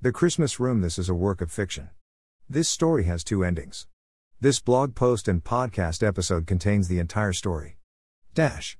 The 0.00 0.12
Christmas 0.12 0.60
Room 0.60 0.80
This 0.80 0.96
is 0.96 1.08
a 1.08 1.14
work 1.14 1.40
of 1.40 1.50
fiction. 1.50 1.90
This 2.48 2.68
story 2.68 3.02
has 3.06 3.24
two 3.24 3.42
endings. 3.42 3.88
This 4.40 4.60
blog 4.60 4.94
post 4.94 5.26
and 5.26 5.42
podcast 5.42 6.06
episode 6.06 6.46
contains 6.46 6.86
the 6.86 7.00
entire 7.00 7.32
story. 7.32 7.78
Dash. 8.32 8.78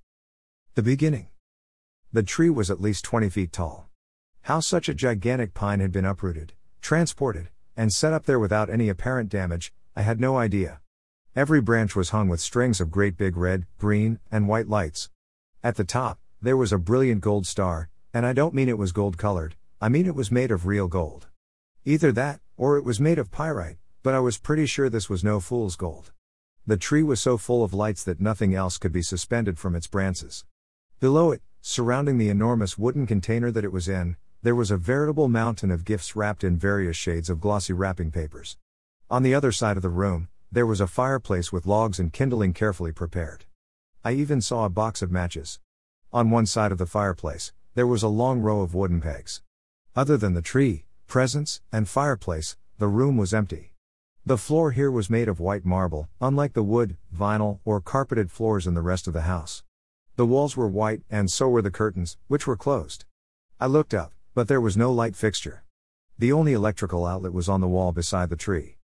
The 0.76 0.82
beginning. 0.84 1.26
The 2.12 2.22
tree 2.22 2.50
was 2.50 2.70
at 2.70 2.80
least 2.80 3.04
20 3.04 3.30
feet 3.30 3.50
tall. 3.50 3.88
How 4.42 4.60
such 4.60 4.88
a 4.88 4.94
gigantic 4.94 5.54
pine 5.54 5.80
had 5.80 5.90
been 5.90 6.04
uprooted, 6.04 6.52
transported, 6.80 7.48
and 7.76 7.92
set 7.92 8.12
up 8.12 8.26
there 8.26 8.38
without 8.38 8.70
any 8.70 8.88
apparent 8.88 9.28
damage, 9.28 9.72
I 9.96 10.02
had 10.02 10.20
no 10.20 10.36
idea. 10.38 10.78
Every 11.34 11.60
branch 11.60 11.96
was 11.96 12.10
hung 12.10 12.28
with 12.28 12.38
strings 12.38 12.80
of 12.80 12.92
great 12.92 13.16
big 13.16 13.36
red, 13.36 13.66
green, 13.76 14.20
and 14.30 14.46
white 14.46 14.68
lights. 14.68 15.10
At 15.64 15.74
the 15.74 15.82
top, 15.82 16.20
there 16.40 16.56
was 16.56 16.72
a 16.72 16.78
brilliant 16.78 17.22
gold 17.22 17.44
star, 17.44 17.90
and 18.14 18.24
I 18.24 18.32
don't 18.32 18.54
mean 18.54 18.68
it 18.68 18.78
was 18.78 18.92
gold 18.92 19.18
colored, 19.18 19.56
I 19.80 19.88
mean 19.88 20.06
it 20.06 20.16
was 20.16 20.32
made 20.32 20.50
of 20.50 20.66
real 20.66 20.88
gold. 20.88 21.28
Either 21.84 22.10
that, 22.10 22.40
or 22.56 22.76
it 22.76 22.84
was 22.84 22.98
made 22.98 23.18
of 23.18 23.30
pyrite, 23.30 23.78
but 24.02 24.12
I 24.12 24.18
was 24.18 24.36
pretty 24.36 24.66
sure 24.66 24.90
this 24.90 25.08
was 25.08 25.22
no 25.22 25.38
fool's 25.38 25.76
gold. 25.76 26.10
The 26.66 26.76
tree 26.76 27.04
was 27.04 27.20
so 27.20 27.38
full 27.38 27.62
of 27.62 27.72
lights 27.72 28.02
that 28.02 28.20
nothing 28.20 28.56
else 28.56 28.76
could 28.76 28.90
be 28.90 29.02
suspended 29.02 29.56
from 29.56 29.76
its 29.76 29.86
branches. 29.86 30.44
Below 30.98 31.30
it, 31.30 31.42
surrounding 31.60 32.18
the 32.18 32.28
enormous 32.28 32.76
wooden 32.76 33.06
container 33.06 33.52
that 33.52 33.64
it 33.64 33.72
was 33.72 33.88
in, 33.88 34.16
there 34.42 34.56
was 34.56 34.72
a 34.72 34.76
veritable 34.76 35.28
mountain 35.28 35.70
of 35.70 35.84
gifts 35.84 36.16
wrapped 36.16 36.42
in 36.42 36.58
various 36.58 36.96
shades 36.96 37.30
of 37.30 37.40
glossy 37.40 37.72
wrapping 37.72 38.10
papers. 38.10 38.56
On 39.08 39.22
the 39.22 39.34
other 39.34 39.52
side 39.52 39.76
of 39.76 39.82
the 39.82 39.88
room, 39.88 40.28
there 40.50 40.66
was 40.66 40.80
a 40.80 40.88
fireplace 40.88 41.52
with 41.52 41.66
logs 41.66 42.00
and 42.00 42.12
kindling 42.12 42.52
carefully 42.52 42.90
prepared. 42.90 43.44
I 44.04 44.12
even 44.12 44.40
saw 44.40 44.64
a 44.64 44.70
box 44.70 45.02
of 45.02 45.12
matches. 45.12 45.60
On 46.12 46.30
one 46.30 46.46
side 46.46 46.72
of 46.72 46.78
the 46.78 46.86
fireplace, 46.86 47.52
there 47.74 47.86
was 47.86 48.02
a 48.02 48.08
long 48.08 48.40
row 48.40 48.60
of 48.60 48.74
wooden 48.74 49.00
pegs. 49.00 49.40
Other 49.98 50.16
than 50.16 50.34
the 50.34 50.42
tree, 50.42 50.84
presents, 51.08 51.60
and 51.72 51.88
fireplace, 51.88 52.56
the 52.78 52.86
room 52.86 53.16
was 53.16 53.34
empty. 53.34 53.72
The 54.24 54.38
floor 54.38 54.70
here 54.70 54.92
was 54.92 55.10
made 55.10 55.26
of 55.26 55.40
white 55.40 55.64
marble, 55.64 56.08
unlike 56.20 56.52
the 56.52 56.62
wood, 56.62 56.96
vinyl, 57.12 57.58
or 57.64 57.80
carpeted 57.80 58.30
floors 58.30 58.64
in 58.64 58.74
the 58.74 58.80
rest 58.80 59.08
of 59.08 59.12
the 59.12 59.22
house. 59.22 59.64
The 60.14 60.24
walls 60.24 60.56
were 60.56 60.68
white, 60.68 61.02
and 61.10 61.28
so 61.28 61.48
were 61.48 61.62
the 61.62 61.72
curtains, 61.72 62.16
which 62.28 62.46
were 62.46 62.56
closed. 62.56 63.06
I 63.58 63.66
looked 63.66 63.92
up, 63.92 64.12
but 64.36 64.46
there 64.46 64.60
was 64.60 64.76
no 64.76 64.92
light 64.92 65.16
fixture. 65.16 65.64
The 66.16 66.30
only 66.30 66.52
electrical 66.52 67.04
outlet 67.04 67.32
was 67.32 67.48
on 67.48 67.60
the 67.60 67.66
wall 67.66 67.90
beside 67.90 68.30
the 68.30 68.36
tree. 68.36 68.76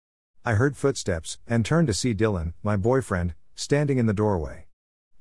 I 0.46 0.54
heard 0.54 0.78
footsteps, 0.78 1.36
and 1.46 1.62
turned 1.62 1.88
to 1.88 1.92
see 1.92 2.14
Dylan, 2.14 2.54
my 2.62 2.78
boyfriend, 2.78 3.34
standing 3.54 3.98
in 3.98 4.06
the 4.06 4.14
doorway. 4.14 4.64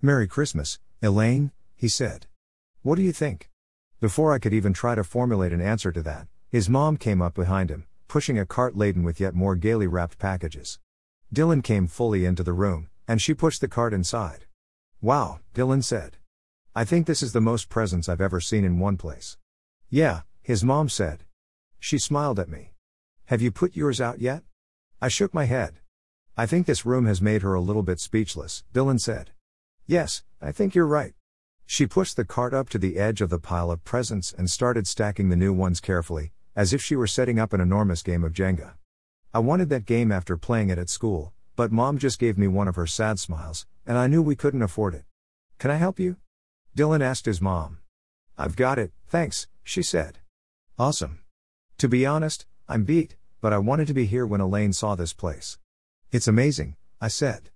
Merry 0.01 0.29
Christmas, 0.29 0.79
Elaine, 1.01 1.51
he 1.75 1.89
said. 1.89 2.27
What 2.81 2.95
do 2.95 3.01
you 3.01 3.11
think? 3.11 3.50
Before 4.02 4.33
I 4.33 4.39
could 4.39 4.52
even 4.52 4.73
try 4.73 4.95
to 4.95 5.03
formulate 5.03 5.53
an 5.53 5.61
answer 5.61 5.91
to 5.91 6.02
that, 6.02 6.25
his 6.49 6.67
mom 6.67 6.97
came 6.97 7.21
up 7.21 7.35
behind 7.35 7.69
him, 7.69 7.85
pushing 8.07 8.39
a 8.39 8.47
cart 8.47 8.75
laden 8.75 9.03
with 9.03 9.19
yet 9.19 9.35
more 9.35 9.55
gaily 9.55 9.85
wrapped 9.85 10.17
packages. 10.17 10.80
Dylan 11.31 11.63
came 11.63 11.85
fully 11.85 12.25
into 12.25 12.41
the 12.41 12.52
room, 12.52 12.89
and 13.07 13.22
she 13.22 13.35
pushed 13.35 13.61
the 13.61 13.67
cart 13.67 13.94
inside. 13.94 14.47
Wow, 15.02 15.39
Dylan 15.53 15.83
said. 15.83 16.17
I 16.75 16.83
think 16.83 17.05
this 17.05 17.22
is 17.22 17.33
the 17.33 17.41
most 17.41 17.69
presents 17.69 18.09
I've 18.09 18.22
ever 18.22 18.39
seen 18.39 18.63
in 18.63 18.79
one 18.79 18.97
place. 18.97 19.38
Yeah, 19.88 20.22
his 20.41 20.63
mom 20.63 20.89
said. 20.89 21.25
She 21.79 21.99
smiled 21.99 22.39
at 22.39 22.49
me. 22.49 22.73
Have 23.25 23.44
you 23.44 23.52
put 23.52 23.75
yours 23.75 24.02
out 24.02 24.19
yet? 24.19 24.41
I 24.99 25.09
shook 25.09 25.31
my 25.31 25.45
head. 25.45 25.75
I 26.35 26.47
think 26.47 26.66
this 26.66 26.88
room 26.88 27.05
has 27.05 27.22
made 27.22 27.44
her 27.44 27.53
a 27.53 27.61
little 27.61 27.83
bit 27.83 27.99
speechless, 27.99 28.63
Dylan 28.73 28.99
said. 28.99 29.29
Yes, 29.85 30.23
I 30.41 30.52
think 30.52 30.73
you're 30.73 30.88
right. 30.88 31.13
She 31.73 31.88
pushed 31.88 32.17
the 32.17 32.25
cart 32.25 32.53
up 32.53 32.67
to 32.72 32.77
the 32.77 32.97
edge 32.97 33.22
of 33.22 33.30
the 33.30 33.39
pile 33.39 33.72
of 33.72 33.86
presents 33.86 34.33
and 34.33 34.52
started 34.52 34.88
stacking 34.88 35.30
the 35.30 35.38
new 35.38 35.53
ones 35.53 35.80
carefully, 35.80 36.33
as 36.53 36.73
if 36.73 36.81
she 36.81 36.97
were 36.97 37.08
setting 37.08 37.39
up 37.39 37.53
an 37.53 37.61
enormous 37.61 38.03
game 38.03 38.25
of 38.25 38.33
Jenga. 38.33 38.73
I 39.33 39.39
wanted 39.39 39.69
that 39.69 39.86
game 39.86 40.11
after 40.11 40.36
playing 40.36 40.69
it 40.69 40.78
at 40.78 40.89
school, 40.89 41.31
but 41.55 41.72
mom 41.72 41.97
just 41.97 42.19
gave 42.19 42.38
me 42.38 42.50
one 42.50 42.67
of 42.67 42.75
her 42.75 42.86
sad 42.86 43.19
smiles, 43.19 43.67
and 43.88 43.97
I 43.97 44.08
knew 44.08 44.22
we 44.22 44.36
couldn't 44.36 44.63
afford 44.63 44.95
it. 44.95 45.06
Can 45.59 45.72
I 45.72 45.75
help 45.75 45.97
you? 45.97 46.18
Dylan 46.75 47.01
asked 47.01 47.25
his 47.25 47.40
mom. 47.40 47.78
I've 48.38 48.57
got 48.57 48.78
it, 48.78 48.91
thanks, 49.07 49.47
she 49.63 49.81
said. 49.81 50.18
Awesome. 50.78 51.19
To 51.78 51.88
be 51.88 52.06
honest, 52.06 52.45
I'm 52.68 52.84
beat, 52.84 53.16
but 53.40 53.53
I 53.53 53.59
wanted 53.59 53.88
to 53.88 53.94
be 53.94 54.07
here 54.07 54.25
when 54.25 54.41
Elaine 54.41 54.74
saw 54.74 54.95
this 54.95 55.13
place. 55.13 55.57
It's 56.12 56.28
amazing, 56.28 56.75
I 57.00 57.07
said. 57.07 57.50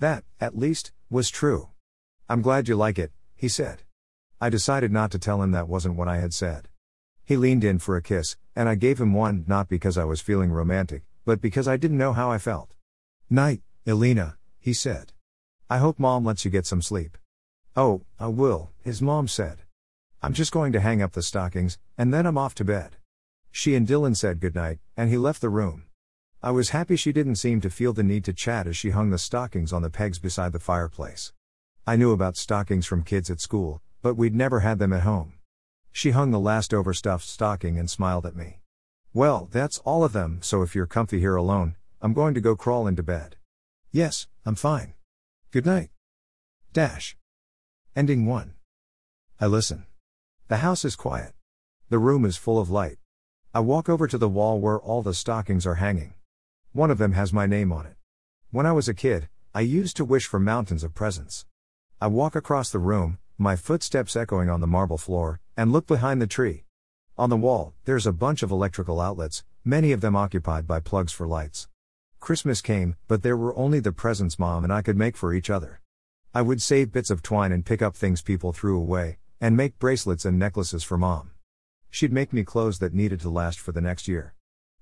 That, 0.00 0.22
at 0.38 0.58
least, 0.58 0.92
was 1.08 1.30
true. 1.30 1.70
I'm 2.28 2.42
glad 2.42 2.68
you 2.68 2.76
like 2.76 2.98
it, 2.98 3.10
he 3.36 3.48
said. 3.48 3.82
I 4.40 4.50
decided 4.50 4.92
not 4.92 5.10
to 5.12 5.18
tell 5.18 5.42
him 5.42 5.52
that 5.52 5.68
wasn't 5.68 5.96
what 5.96 6.08
I 6.08 6.18
had 6.18 6.34
said. 6.34 6.68
He 7.24 7.36
leaned 7.36 7.64
in 7.64 7.78
for 7.78 7.96
a 7.96 8.02
kiss, 8.02 8.36
and 8.54 8.68
I 8.68 8.74
gave 8.74 9.00
him 9.00 9.14
one 9.14 9.44
not 9.46 9.68
because 9.68 9.96
I 9.96 10.04
was 10.04 10.20
feeling 10.20 10.52
romantic, 10.52 11.04
but 11.24 11.40
because 11.40 11.66
I 11.66 11.76
didn't 11.76 11.98
know 11.98 12.12
how 12.12 12.30
I 12.30 12.38
felt. 12.38 12.74
Night, 13.30 13.62
Elena, 13.86 14.36
he 14.58 14.72
said. 14.72 15.12
I 15.70 15.78
hope 15.78 15.98
mom 15.98 16.24
lets 16.24 16.44
you 16.44 16.50
get 16.50 16.66
some 16.66 16.82
sleep. 16.82 17.16
Oh, 17.74 18.02
I 18.20 18.28
will, 18.28 18.70
his 18.82 19.00
mom 19.00 19.28
said. 19.28 19.62
I'm 20.22 20.32
just 20.32 20.52
going 20.52 20.72
to 20.72 20.80
hang 20.80 21.02
up 21.02 21.12
the 21.12 21.22
stockings, 21.22 21.78
and 21.98 22.12
then 22.12 22.26
I'm 22.26 22.38
off 22.38 22.54
to 22.56 22.64
bed. 22.64 22.96
She 23.50 23.74
and 23.74 23.86
Dylan 23.86 24.16
said 24.16 24.40
goodnight, 24.40 24.78
and 24.96 25.10
he 25.10 25.16
left 25.16 25.40
the 25.40 25.48
room. 25.48 25.84
I 26.42 26.50
was 26.50 26.70
happy 26.70 26.96
she 26.96 27.12
didn't 27.12 27.36
seem 27.36 27.62
to 27.62 27.70
feel 27.70 27.94
the 27.94 28.02
need 28.02 28.24
to 28.26 28.32
chat 28.34 28.66
as 28.66 28.76
she 28.76 28.90
hung 28.90 29.10
the 29.10 29.18
stockings 29.18 29.72
on 29.72 29.80
the 29.80 29.90
pegs 29.90 30.18
beside 30.18 30.52
the 30.52 30.58
fireplace. 30.58 31.32
I 31.86 31.96
knew 31.96 32.12
about 32.12 32.38
stockings 32.38 32.86
from 32.86 33.02
kids 33.02 33.28
at 33.30 33.42
school, 33.42 33.82
but 34.00 34.14
we'd 34.14 34.34
never 34.34 34.60
had 34.60 34.78
them 34.78 34.94
at 34.94 35.02
home. 35.02 35.34
She 35.92 36.12
hung 36.12 36.30
the 36.30 36.40
last 36.40 36.72
overstuffed 36.72 37.28
stocking 37.28 37.78
and 37.78 37.90
smiled 37.90 38.24
at 38.24 38.34
me. 38.34 38.60
Well, 39.12 39.50
that's 39.52 39.80
all 39.80 40.02
of 40.02 40.14
them, 40.14 40.38
so 40.40 40.62
if 40.62 40.74
you're 40.74 40.86
comfy 40.86 41.20
here 41.20 41.36
alone, 41.36 41.76
I'm 42.00 42.14
going 42.14 42.32
to 42.32 42.40
go 42.40 42.56
crawl 42.56 42.86
into 42.86 43.02
bed. 43.02 43.36
Yes, 43.92 44.28
I'm 44.46 44.54
fine. 44.54 44.94
Good 45.50 45.66
night. 45.66 45.90
Dash. 46.72 47.18
Ending 47.94 48.24
1. 48.24 48.54
I 49.38 49.46
listen. 49.46 49.84
The 50.48 50.58
house 50.58 50.86
is 50.86 50.96
quiet. 50.96 51.34
The 51.90 51.98
room 51.98 52.24
is 52.24 52.38
full 52.38 52.58
of 52.58 52.70
light. 52.70 52.96
I 53.52 53.60
walk 53.60 53.90
over 53.90 54.06
to 54.06 54.16
the 54.16 54.26
wall 54.26 54.58
where 54.58 54.80
all 54.80 55.02
the 55.02 55.12
stockings 55.12 55.66
are 55.66 55.74
hanging. 55.74 56.14
One 56.72 56.90
of 56.90 56.96
them 56.96 57.12
has 57.12 57.30
my 57.30 57.44
name 57.44 57.74
on 57.74 57.84
it. 57.84 57.96
When 58.50 58.64
I 58.64 58.72
was 58.72 58.88
a 58.88 58.94
kid, 58.94 59.28
I 59.54 59.60
used 59.60 59.98
to 59.98 60.04
wish 60.06 60.26
for 60.26 60.40
mountains 60.40 60.82
of 60.82 60.94
presents. 60.94 61.44
I 62.00 62.08
walk 62.08 62.34
across 62.34 62.70
the 62.70 62.80
room, 62.80 63.18
my 63.38 63.54
footsteps 63.54 64.16
echoing 64.16 64.50
on 64.50 64.60
the 64.60 64.66
marble 64.66 64.98
floor, 64.98 65.40
and 65.56 65.72
look 65.72 65.86
behind 65.86 66.20
the 66.20 66.26
tree. 66.26 66.64
On 67.16 67.30
the 67.30 67.36
wall, 67.36 67.72
there's 67.84 68.06
a 68.06 68.12
bunch 68.12 68.42
of 68.42 68.50
electrical 68.50 69.00
outlets, 69.00 69.44
many 69.64 69.92
of 69.92 70.00
them 70.00 70.16
occupied 70.16 70.66
by 70.66 70.80
plugs 70.80 71.12
for 71.12 71.26
lights. 71.26 71.68
Christmas 72.18 72.60
came, 72.60 72.96
but 73.06 73.22
there 73.22 73.36
were 73.36 73.56
only 73.56 73.78
the 73.78 73.92
presents 73.92 74.38
mom 74.38 74.64
and 74.64 74.72
I 74.72 74.82
could 74.82 74.96
make 74.96 75.16
for 75.16 75.32
each 75.32 75.48
other. 75.48 75.80
I 76.34 76.42
would 76.42 76.60
save 76.60 76.90
bits 76.90 77.10
of 77.10 77.22
twine 77.22 77.52
and 77.52 77.64
pick 77.64 77.80
up 77.80 77.94
things 77.94 78.22
people 78.22 78.52
threw 78.52 78.76
away, 78.76 79.18
and 79.40 79.56
make 79.56 79.78
bracelets 79.78 80.24
and 80.24 80.36
necklaces 80.36 80.82
for 80.82 80.98
mom. 80.98 81.30
She'd 81.90 82.12
make 82.12 82.32
me 82.32 82.42
clothes 82.42 82.80
that 82.80 82.92
needed 82.92 83.20
to 83.20 83.30
last 83.30 83.60
for 83.60 83.70
the 83.70 83.80
next 83.80 84.08
year. 84.08 84.34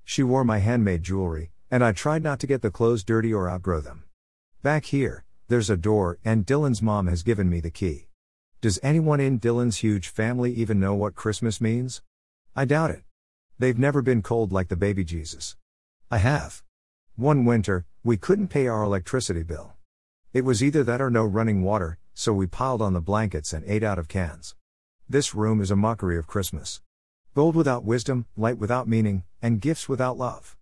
She 0.03 0.23
wore 0.23 0.45
my 0.45 0.59
handmade 0.59 1.03
jewelry, 1.03 1.53
and 1.71 1.85
I 1.85 1.93
tried 1.93 2.23
not 2.23 2.41
to 2.41 2.47
get 2.47 2.63
the 2.63 2.71
clothes 2.71 3.05
dirty 3.05 3.35
or 3.35 3.51
outgrow 3.51 3.83
them. 3.83 4.05
Back 4.63 4.87
here, 4.87 5.25
there's 5.53 5.69
a 5.69 5.77
door, 5.77 6.19
and 6.25 6.47
Dylan's 6.47 6.81
mom 6.81 7.09
has 7.09 7.23
given 7.23 7.51
me 7.51 7.61
the 7.61 7.71
key. 7.71 8.07
Does 8.63 8.81
anyone 8.83 9.21
in 9.21 9.39
Dylan's 9.39 9.77
huge 9.77 10.09
family 10.09 10.51
even 10.55 10.81
know 10.81 10.95
what 10.95 11.15
Christmas 11.15 11.61
means? 11.61 12.01
I 12.57 12.65
doubt 12.65 12.91
it. 12.91 13.03
They've 13.59 13.79
never 13.79 14.01
been 14.01 14.23
cold 14.23 14.51
like 14.51 14.69
the 14.69 14.77
baby 14.77 15.05
Jesus. 15.05 15.57
I 16.11 16.17
have. 16.17 16.63
One 17.17 17.45
winter, 17.45 17.85
we 18.03 18.17
couldn't 18.17 18.49
pay 18.49 18.67
our 18.67 18.83
electricity 18.83 19.43
bill. 19.43 19.75
It 20.33 20.47
was 20.47 20.65
either 20.65 20.83
that 20.85 21.03
or 21.03 21.11
no 21.11 21.23
running 21.23 21.63
water, 21.63 21.99
so 22.15 22.33
we 22.33 22.47
piled 22.47 22.81
on 22.81 22.95
the 22.95 23.03
blankets 23.03 23.53
and 23.53 23.63
ate 23.67 23.83
out 23.83 23.99
of 23.99 24.09
cans. 24.09 24.55
This 25.07 25.35
room 25.35 25.61
is 25.61 25.71
a 25.71 25.77
mockery 25.77 26.17
of 26.17 26.27
Christmas. 26.27 26.81
Gold 27.35 27.57
without 27.57 27.85
wisdom, 27.85 28.25
light 28.39 28.57
without 28.57 28.89
meaning, 28.89 29.25
and 29.43 29.61
gifts 29.61 29.87
without 29.87 30.17
love. 30.17 30.57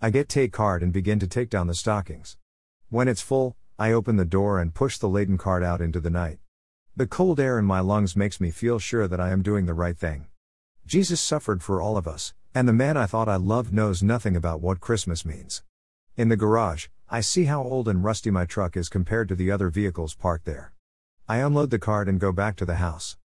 I 0.00 0.10
get 0.10 0.28
take 0.28 0.52
card 0.52 0.82
and 0.82 0.92
begin 0.92 1.20
to 1.20 1.28
take 1.28 1.48
down 1.48 1.68
the 1.68 1.76
stockings. 1.76 2.36
When 2.90 3.06
it's 3.06 3.22
full, 3.22 3.56
I 3.78 3.92
open 3.92 4.16
the 4.16 4.24
door 4.24 4.60
and 4.60 4.74
push 4.74 4.98
the 4.98 5.08
laden 5.08 5.38
cart 5.38 5.62
out 5.62 5.80
into 5.80 6.00
the 6.00 6.10
night. 6.10 6.38
The 6.94 7.06
cold 7.06 7.40
air 7.40 7.58
in 7.58 7.64
my 7.64 7.80
lungs 7.80 8.14
makes 8.14 8.40
me 8.40 8.50
feel 8.50 8.78
sure 8.78 9.08
that 9.08 9.20
I 9.20 9.30
am 9.30 9.42
doing 9.42 9.66
the 9.66 9.74
right 9.74 9.96
thing. 9.96 10.26
Jesus 10.86 11.20
suffered 11.20 11.62
for 11.62 11.80
all 11.80 11.96
of 11.96 12.06
us, 12.06 12.34
and 12.54 12.68
the 12.68 12.72
man 12.72 12.96
I 12.96 13.06
thought 13.06 13.28
I 13.28 13.36
loved 13.36 13.72
knows 13.72 14.02
nothing 14.02 14.36
about 14.36 14.60
what 14.60 14.80
Christmas 14.80 15.24
means. 15.24 15.62
In 16.16 16.28
the 16.28 16.36
garage, 16.36 16.88
I 17.08 17.20
see 17.20 17.44
how 17.44 17.62
old 17.62 17.88
and 17.88 18.04
rusty 18.04 18.30
my 18.30 18.44
truck 18.44 18.76
is 18.76 18.90
compared 18.90 19.28
to 19.28 19.34
the 19.34 19.50
other 19.50 19.70
vehicles 19.70 20.14
parked 20.14 20.44
there. 20.44 20.72
I 21.26 21.38
unload 21.38 21.70
the 21.70 21.78
cart 21.78 22.08
and 22.08 22.20
go 22.20 22.32
back 22.32 22.56
to 22.56 22.66
the 22.66 22.74
house. 22.74 23.16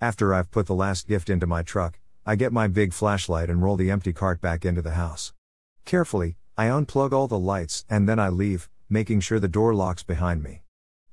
After 0.00 0.34
I've 0.34 0.50
put 0.50 0.66
the 0.66 0.74
last 0.74 1.06
gift 1.06 1.30
into 1.30 1.46
my 1.46 1.62
truck, 1.62 2.00
I 2.26 2.34
get 2.34 2.52
my 2.52 2.66
big 2.66 2.92
flashlight 2.92 3.48
and 3.48 3.62
roll 3.62 3.76
the 3.76 3.90
empty 3.90 4.12
cart 4.12 4.40
back 4.40 4.64
into 4.64 4.82
the 4.82 4.92
house. 4.92 5.32
Carefully, 5.84 6.36
I 6.56 6.66
unplug 6.66 7.12
all 7.12 7.28
the 7.28 7.38
lights 7.38 7.84
and 7.88 8.08
then 8.08 8.18
I 8.18 8.28
leave, 8.28 8.68
making 8.92 9.20
sure 9.20 9.40
the 9.40 9.48
door 9.48 9.74
locks 9.74 10.02
behind 10.02 10.42
me. 10.42 10.62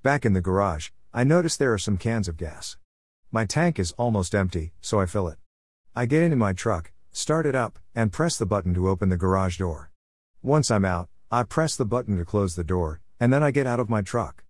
Back 0.04 0.26
in 0.26 0.34
the 0.34 0.42
garage, 0.42 0.90
I 1.14 1.24
notice 1.24 1.56
there 1.56 1.72
are 1.72 1.78
some 1.78 1.96
cans 1.96 2.28
of 2.28 2.36
gas. 2.36 2.78
My 3.32 3.46
tank 3.46 3.80
is 3.80 3.94
almost 3.94 4.36
empty, 4.36 4.74
so 4.82 5.00
I 5.00 5.06
fill 5.06 5.30
it. 5.30 5.38
I 5.96 6.06
get 6.06 6.24
into 6.24 6.36
my 6.36 6.52
truck, 6.52 6.92
start 7.14 7.46
it 7.46 7.56
up, 7.56 7.80
and 7.96 8.12
press 8.12 8.38
the 8.38 8.46
button 8.46 8.74
to 8.74 8.90
open 8.90 9.08
the 9.08 9.16
garage 9.16 9.58
door. 9.58 9.92
Once 10.44 10.70
I'm 10.70 10.84
out, 10.84 11.08
I 11.32 11.44
press 11.44 11.78
the 11.78 11.86
button 11.86 12.18
to 12.18 12.26
close 12.26 12.56
the 12.56 12.66
door, 12.66 13.00
and 13.18 13.32
then 13.32 13.44
I 13.44 13.52
get 13.52 13.66
out 13.66 13.80
of 13.80 13.90
my 13.90 14.02
truck. 14.02 14.44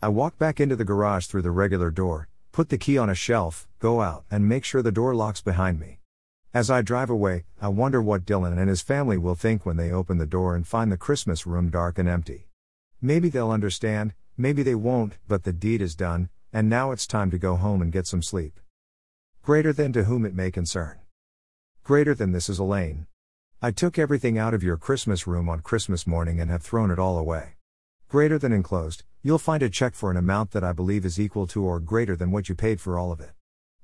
I 0.00 0.08
walk 0.08 0.38
back 0.38 0.58
into 0.58 0.74
the 0.74 0.84
garage 0.84 1.26
through 1.26 1.42
the 1.42 1.50
regular 1.50 1.90
door, 1.90 2.28
put 2.50 2.70
the 2.70 2.78
key 2.78 2.96
on 2.96 3.10
a 3.10 3.14
shelf, 3.14 3.68
go 3.78 4.00
out, 4.00 4.24
and 4.30 4.48
make 4.48 4.64
sure 4.64 4.80
the 4.80 4.90
door 4.90 5.14
locks 5.14 5.42
behind 5.42 5.78
me. 5.78 5.98
As 6.54 6.70
I 6.70 6.80
drive 6.80 7.10
away, 7.10 7.44
I 7.60 7.68
wonder 7.68 8.00
what 8.00 8.24
Dylan 8.24 8.58
and 8.58 8.70
his 8.70 8.80
family 8.80 9.18
will 9.18 9.34
think 9.34 9.66
when 9.66 9.76
they 9.76 9.92
open 9.92 10.16
the 10.16 10.24
door 10.24 10.56
and 10.56 10.66
find 10.66 10.90
the 10.90 10.96
Christmas 10.96 11.46
room 11.46 11.68
dark 11.68 11.98
and 11.98 12.08
empty. 12.08 12.49
Maybe 13.02 13.30
they'll 13.30 13.50
understand, 13.50 14.12
maybe 14.36 14.62
they 14.62 14.74
won't, 14.74 15.16
but 15.26 15.44
the 15.44 15.54
deed 15.54 15.80
is 15.80 15.94
done, 15.94 16.28
and 16.52 16.68
now 16.68 16.90
it's 16.90 17.06
time 17.06 17.30
to 17.30 17.38
go 17.38 17.56
home 17.56 17.80
and 17.80 17.90
get 17.90 18.06
some 18.06 18.22
sleep. 18.22 18.60
Greater 19.42 19.72
than 19.72 19.92
to 19.94 20.04
whom 20.04 20.26
it 20.26 20.34
may 20.34 20.50
concern. 20.50 20.98
Greater 21.82 22.14
than 22.14 22.32
this 22.32 22.50
is 22.50 22.58
Elaine. 22.58 23.06
I 23.62 23.70
took 23.70 23.98
everything 23.98 24.36
out 24.36 24.52
of 24.52 24.62
your 24.62 24.76
Christmas 24.76 25.26
room 25.26 25.48
on 25.48 25.60
Christmas 25.60 26.06
morning 26.06 26.40
and 26.40 26.50
have 26.50 26.62
thrown 26.62 26.90
it 26.90 26.98
all 26.98 27.16
away. 27.16 27.54
Greater 28.08 28.38
than 28.38 28.52
enclosed, 28.52 29.04
you'll 29.22 29.38
find 29.38 29.62
a 29.62 29.70
check 29.70 29.94
for 29.94 30.10
an 30.10 30.16
amount 30.18 30.50
that 30.50 30.64
I 30.64 30.72
believe 30.72 31.06
is 31.06 31.18
equal 31.18 31.46
to 31.48 31.64
or 31.64 31.80
greater 31.80 32.16
than 32.16 32.30
what 32.30 32.50
you 32.50 32.54
paid 32.54 32.82
for 32.82 32.98
all 32.98 33.12
of 33.12 33.20
it. 33.20 33.30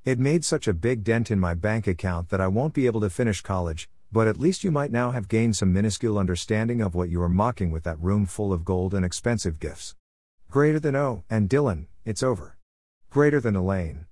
It 0.05 0.19
made 0.19 0.45
such 0.45 0.69
a 0.69 0.75
big 0.75 1.05
dent 1.05 1.31
in 1.31 1.41
my 1.41 1.55
bank 1.55 1.87
account 1.87 2.29
that 2.29 2.41
I 2.41 2.49
won't 2.49 2.75
be 2.75 2.87
able 2.87 3.01
to 3.01 3.11
finish 3.11 3.41
college, 3.41 3.89
but 4.13 4.29
at 4.29 4.39
least 4.39 4.65
you 4.65 4.71
might 4.71 4.91
now 4.91 5.11
have 5.11 5.29
gained 5.29 5.57
some 5.57 5.73
minuscule 5.73 6.19
understanding 6.19 6.81
of 6.81 6.95
what 6.95 7.09
you 7.09 7.21
are 7.23 7.29
mocking 7.29 7.71
with 7.71 7.85
that 7.85 8.01
room 8.01 8.27
full 8.27 8.53
of 8.53 8.65
gold 8.65 8.95
and 8.95 9.05
expensive 9.05 9.59
gifts. 9.59 9.95
Greater 10.51 10.79
than 10.79 10.97
O, 10.97 11.25
and 11.29 11.49
Dylan, 11.49 11.87
it's 12.05 12.23
over. 12.23 12.57
Greater 13.11 13.41
than 13.41 13.57
Elaine. 13.57 14.07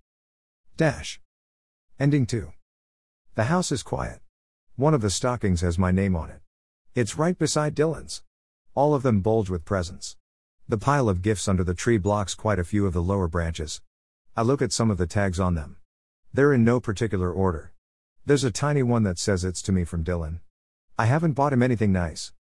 Dash. 0.77 1.21
Ending 2.01 2.27
2. 2.27 2.53
The 3.35 3.45
house 3.45 3.71
is 3.71 3.83
quiet. 3.83 4.21
One 4.77 4.95
of 4.95 5.01
the 5.01 5.11
stockings 5.11 5.61
has 5.61 5.79
my 5.79 5.93
name 5.93 6.17
on 6.17 6.31
it. 6.31 6.41
It's 6.95 7.19
right 7.19 7.39
beside 7.39 7.77
Dylan's. 7.77 8.23
All 8.75 8.95
of 8.95 9.03
them 9.03 9.21
bulge 9.21 9.51
with 9.51 9.65
presents. 9.65 10.17
The 10.69 10.79
pile 10.79 11.09
of 11.09 11.21
gifts 11.21 11.47
under 11.47 11.63
the 11.63 11.75
tree 11.75 11.99
blocks 11.99 12.35
quite 12.35 12.59
a 12.59 12.65
few 12.65 12.87
of 12.87 12.95
the 12.95 13.03
lower 13.03 13.29
branches. 13.29 13.83
I 14.37 14.43
look 14.43 14.63
at 14.63 14.73
some 14.73 14.91
of 14.91 14.97
the 14.97 15.07
tags 15.07 15.39
on 15.39 15.55
them. 15.55 15.77
They're 16.33 16.53
in 16.53 16.65
no 16.65 16.81
particular 16.81 17.31
order. 17.31 17.74
There's 18.27 18.45
a 18.45 18.51
tiny 18.51 18.83
one 18.83 19.03
that 19.03 19.19
says 19.19 19.45
it's 19.45 19.61
to 19.61 19.73
me 19.73 19.85
from 19.85 20.03
Dylan. 20.03 20.41
I 20.99 21.05
haven't 21.05 21.35
bought 21.35 21.53
him 21.53 21.63
anything 21.63 21.93
nice. 21.93 22.33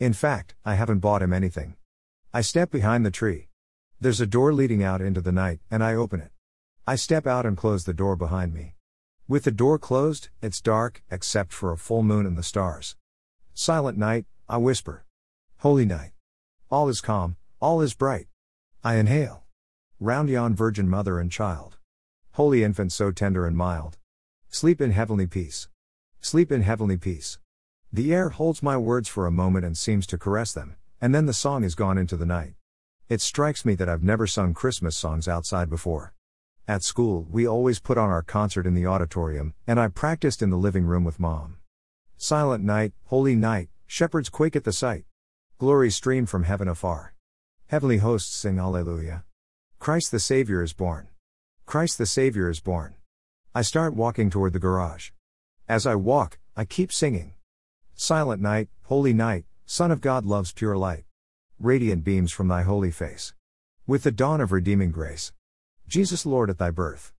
In 0.00 0.12
fact, 0.12 0.56
I 0.64 0.74
haven't 0.74 0.98
bought 0.98 1.22
him 1.22 1.32
anything. 1.32 1.76
I 2.34 2.40
step 2.40 2.72
behind 2.72 3.06
the 3.06 3.12
tree. 3.12 3.46
There's 4.00 4.20
a 4.20 4.26
door 4.26 4.52
leading 4.52 4.82
out 4.82 5.00
into 5.00 5.20
the 5.20 5.30
night, 5.30 5.60
and 5.70 5.84
I 5.84 5.94
open 5.94 6.20
it. 6.20 6.32
I 6.88 6.96
step 6.96 7.24
out 7.24 7.46
and 7.46 7.56
close 7.56 7.84
the 7.84 7.94
door 7.94 8.16
behind 8.16 8.52
me. 8.52 8.74
With 9.28 9.44
the 9.44 9.52
door 9.52 9.78
closed, 9.78 10.28
it's 10.42 10.60
dark, 10.60 11.04
except 11.08 11.52
for 11.52 11.70
a 11.70 11.78
full 11.78 12.02
moon 12.02 12.26
and 12.26 12.36
the 12.36 12.42
stars. 12.42 12.96
Silent 13.54 13.96
night, 13.96 14.24
I 14.48 14.56
whisper. 14.56 15.04
Holy 15.58 15.84
night. 15.84 16.10
All 16.68 16.88
is 16.88 17.00
calm, 17.00 17.36
all 17.60 17.80
is 17.80 17.94
bright. 17.94 18.26
I 18.82 18.96
inhale. 18.96 19.44
Round 20.00 20.28
yon 20.30 20.56
Virgin 20.56 20.88
Mother 20.88 21.20
and 21.20 21.30
Child. 21.30 21.78
Holy 22.32 22.64
Infant 22.64 22.90
so 22.90 23.12
tender 23.12 23.46
and 23.46 23.56
mild. 23.56 23.98
Sleep 24.50 24.80
in 24.80 24.92
heavenly 24.92 25.26
peace. 25.26 25.68
Sleep 26.20 26.50
in 26.50 26.62
heavenly 26.62 26.96
peace. 26.96 27.38
The 27.92 28.14
air 28.14 28.30
holds 28.30 28.62
my 28.62 28.78
words 28.78 29.06
for 29.06 29.26
a 29.26 29.30
moment 29.30 29.66
and 29.66 29.76
seems 29.76 30.06
to 30.06 30.16
caress 30.16 30.52
them, 30.54 30.76
and 31.02 31.14
then 31.14 31.26
the 31.26 31.34
song 31.34 31.64
is 31.64 31.74
gone 31.74 31.98
into 31.98 32.16
the 32.16 32.24
night. 32.24 32.54
It 33.10 33.20
strikes 33.20 33.66
me 33.66 33.74
that 33.74 33.90
I've 33.90 34.02
never 34.02 34.26
sung 34.26 34.54
Christmas 34.54 34.96
songs 34.96 35.28
outside 35.28 35.68
before. 35.68 36.14
At 36.66 36.82
school, 36.82 37.26
we 37.30 37.46
always 37.46 37.78
put 37.78 37.98
on 37.98 38.08
our 38.08 38.22
concert 38.22 38.66
in 38.66 38.74
the 38.74 38.86
auditorium, 38.86 39.52
and 39.66 39.78
I 39.78 39.88
practiced 39.88 40.42
in 40.42 40.48
the 40.48 40.56
living 40.56 40.84
room 40.86 41.04
with 41.04 41.20
mom. 41.20 41.58
Silent 42.16 42.64
night, 42.64 42.94
holy 43.04 43.36
night, 43.36 43.68
shepherds 43.86 44.30
quake 44.30 44.56
at 44.56 44.64
the 44.64 44.72
sight. 44.72 45.04
Glory 45.58 45.90
stream 45.90 46.24
from 46.24 46.44
heaven 46.44 46.68
afar. 46.68 47.14
Heavenly 47.66 47.98
hosts 47.98 48.34
sing 48.34 48.58
Alleluia. 48.58 49.24
Christ 49.78 50.10
the 50.10 50.18
Savior 50.18 50.62
is 50.62 50.72
born. 50.72 51.08
Christ 51.66 51.98
the 51.98 52.06
Savior 52.06 52.48
is 52.48 52.60
born. 52.60 52.94
I 53.54 53.62
start 53.62 53.94
walking 53.94 54.28
toward 54.28 54.52
the 54.52 54.58
garage. 54.58 55.10
As 55.66 55.86
I 55.86 55.94
walk, 55.94 56.38
I 56.54 56.66
keep 56.66 56.92
singing. 56.92 57.32
Silent 57.94 58.42
night, 58.42 58.68
holy 58.84 59.14
night, 59.14 59.46
Son 59.64 59.90
of 59.90 60.02
God 60.02 60.26
loves 60.26 60.52
pure 60.52 60.76
light. 60.76 61.04
Radiant 61.58 62.04
beams 62.04 62.30
from 62.30 62.48
thy 62.48 62.62
holy 62.62 62.90
face. 62.90 63.32
With 63.86 64.02
the 64.02 64.12
dawn 64.12 64.42
of 64.42 64.52
redeeming 64.52 64.90
grace. 64.90 65.32
Jesus 65.88 66.26
Lord 66.26 66.50
at 66.50 66.58
thy 66.58 66.70
birth. 66.70 67.14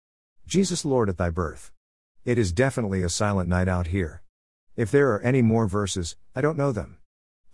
Jesus 0.46 0.84
Lord 0.84 1.08
at 1.08 1.16
thy 1.16 1.30
birth. 1.30 1.72
It 2.26 2.38
is 2.38 2.52
definitely 2.52 3.02
a 3.02 3.08
silent 3.08 3.48
night 3.48 3.68
out 3.68 3.86
here. 3.86 4.22
If 4.76 4.90
there 4.90 5.10
are 5.12 5.22
any 5.22 5.40
more 5.40 5.66
verses, 5.66 6.14
I 6.36 6.42
don't 6.42 6.58
know 6.58 6.72
them. 6.72 6.98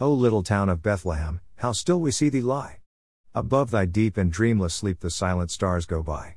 O 0.01 0.13
little 0.13 0.43
town 0.43 0.69
of 0.69 0.83
Bethlehem, 0.83 1.41
how 1.59 1.71
still 1.71 2.01
we 2.01 2.11
see 2.11 2.29
thee 2.29 2.43
lie. 2.43 2.81
Above 3.37 3.71
thy 3.71 3.85
deep 3.85 4.17
and 4.17 4.33
dreamless 4.33 4.75
sleep 4.75 4.99
the 4.99 5.11
silent 5.11 5.53
stars 5.53 5.87
go 5.87 6.03
by. 6.03 6.37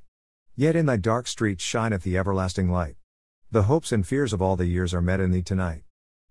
Yet 0.60 0.76
in 0.76 0.88
thy 0.88 0.98
dark 0.98 1.28
streets 1.28 1.64
shineth 1.64 2.02
the 2.02 2.18
everlasting 2.18 2.72
light. 2.72 2.96
The 3.52 3.64
hopes 3.64 3.92
and 3.92 4.06
fears 4.08 4.34
of 4.34 4.42
all 4.42 4.56
the 4.56 4.66
years 4.66 4.92
are 4.92 5.04
met 5.04 5.20
in 5.20 5.30
thee 5.30 5.44
tonight. 5.44 5.84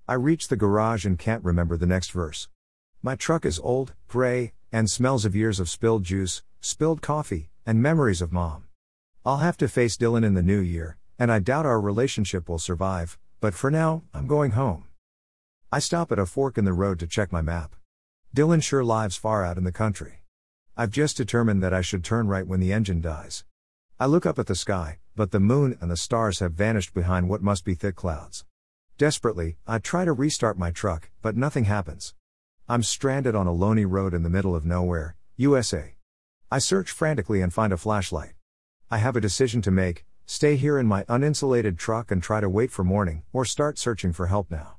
I 0.08 0.14
reach 0.14 0.49
the 0.49 0.56
garage 0.56 1.06
and 1.06 1.17
can't 1.17 1.44
remember 1.44 1.76
the 1.76 1.87
next 1.87 2.11
verse. 2.11 2.49
My 3.05 3.14
truck 3.14 3.46
is 3.46 3.61
old, 3.61 3.94
gray, 4.08 4.52
and 4.73 4.90
smells 4.90 5.25
of 5.25 5.37
years 5.37 5.61
of 5.61 5.70
spilled 5.70 6.02
juice, 6.02 6.43
spilled 6.61 7.02
coffee, 7.02 7.50
and 7.64 7.81
memories 7.81 8.20
of 8.20 8.32
mom. 8.32 8.64
I'll 9.25 9.37
have 9.37 9.56
to 9.58 9.69
face 9.69 9.96
Dylan 9.96 10.25
in 10.25 10.34
the 10.34 10.43
new 10.43 10.58
year, 10.58 10.96
and 11.20 11.31
I 11.31 11.38
doubt 11.38 11.64
our 11.64 11.81
relationship 11.81 12.49
will 12.49 12.58
survive, 12.58 13.17
but 13.40 13.55
for 13.55 13.70
now, 13.70 14.02
I'm 14.12 14.26
going 14.26 14.50
home. 14.50 14.87
I 15.70 15.79
stop 15.79 16.11
at 16.11 16.19
a 16.19 16.26
fork 16.26 16.58
in 16.58 16.64
the 16.64 16.72
road 16.72 16.99
to 16.99 17.06
check 17.06 17.31
my 17.31 17.43
map. 17.43 17.76
Dylan 18.34 18.61
sure 18.61 18.82
lives 18.82 19.14
far 19.14 19.44
out 19.44 19.56
in 19.56 19.62
the 19.62 19.70
country. 19.70 20.25
I've 20.76 20.90
just 20.90 21.17
determined 21.17 21.62
that 21.62 21.72
I 21.72 21.81
should 21.81 22.02
turn 22.02 22.26
right 22.26 22.44
when 22.44 22.58
the 22.58 22.72
engine 22.72 23.00
dies. 23.00 23.44
I 23.98 24.04
look 24.04 24.26
up 24.26 24.38
at 24.38 24.46
the 24.46 24.54
sky, 24.54 24.98
but 25.14 25.31
the 25.31 25.40
moon 25.40 25.78
and 25.81 25.90
the 25.90 25.96
stars 25.96 26.40
have 26.40 26.52
vanished 26.52 26.93
behind 26.93 27.31
what 27.31 27.40
must 27.40 27.64
be 27.64 27.75
thick 27.75 27.96
clouds. 27.96 28.44
Desperately, 28.98 29.56
I 29.66 29.78
try 29.78 30.04
to 30.04 30.12
restart 30.12 30.58
my 30.58 30.70
truck, 30.70 31.08
but 31.22 31.34
nothing 31.34 31.64
happens. 31.64 32.14
I'm 32.69 32.82
stranded 32.82 33.34
on 33.34 33.46
a 33.46 33.54
lonely 33.54 33.87
road 33.87 34.12
in 34.12 34.22
the 34.22 34.28
middle 34.28 34.54
of 34.54 34.66
nowhere, 34.66 35.16
USA. 35.37 35.96
I 36.50 36.58
search 36.58 36.90
frantically 36.90 37.40
and 37.40 37.54
find 37.54 37.72
a 37.72 37.78
flashlight. 37.78 38.34
I 38.90 38.98
have 38.98 39.16
a 39.16 39.20
decision 39.20 39.62
to 39.62 39.70
make 39.70 40.04
stay 40.26 40.56
here 40.56 40.78
in 40.78 40.87
my 40.87 41.04
uninsulated 41.04 41.78
truck 41.78 42.10
and 42.10 42.22
try 42.22 42.40
to 42.40 42.50
wait 42.50 42.70
for 42.70 42.84
morning, 42.84 43.22
or 43.32 43.46
start 43.46 43.78
searching 43.78 44.12
for 44.12 44.26
help 44.26 44.50
now. 44.50 44.76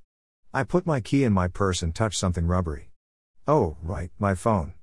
I 0.53 0.63
put 0.63 0.85
my 0.85 0.99
key 0.99 1.23
in 1.23 1.33
my 1.33 1.47
purse 1.47 1.81
and 1.81 1.95
touch 1.95 2.15
something 2.15 2.45
rubbery. 2.45 2.91
Oh, 3.47 3.77
right, 3.81 4.11
my 4.19 4.35
phone. 4.35 4.73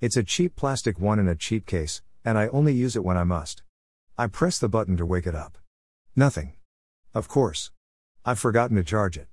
It's 0.00 0.16
a 0.16 0.22
cheap 0.22 0.56
plastic 0.56 0.98
one 0.98 1.18
in 1.18 1.28
a 1.28 1.34
cheap 1.34 1.66
case, 1.66 2.00
and 2.24 2.38
I 2.38 2.48
only 2.48 2.72
use 2.72 2.96
it 2.96 3.04
when 3.04 3.18
I 3.18 3.24
must. 3.24 3.62
I 4.16 4.28
press 4.28 4.60
the 4.60 4.68
button 4.68 4.96
to 4.98 5.06
wake 5.06 5.26
it 5.26 5.34
up. 5.34 5.58
Nothing. 6.14 6.52
Of 7.14 7.26
course. 7.26 7.72
I've 8.24 8.38
forgotten 8.38 8.76
to 8.76 8.84
charge 8.84 9.18
it. 9.18 9.26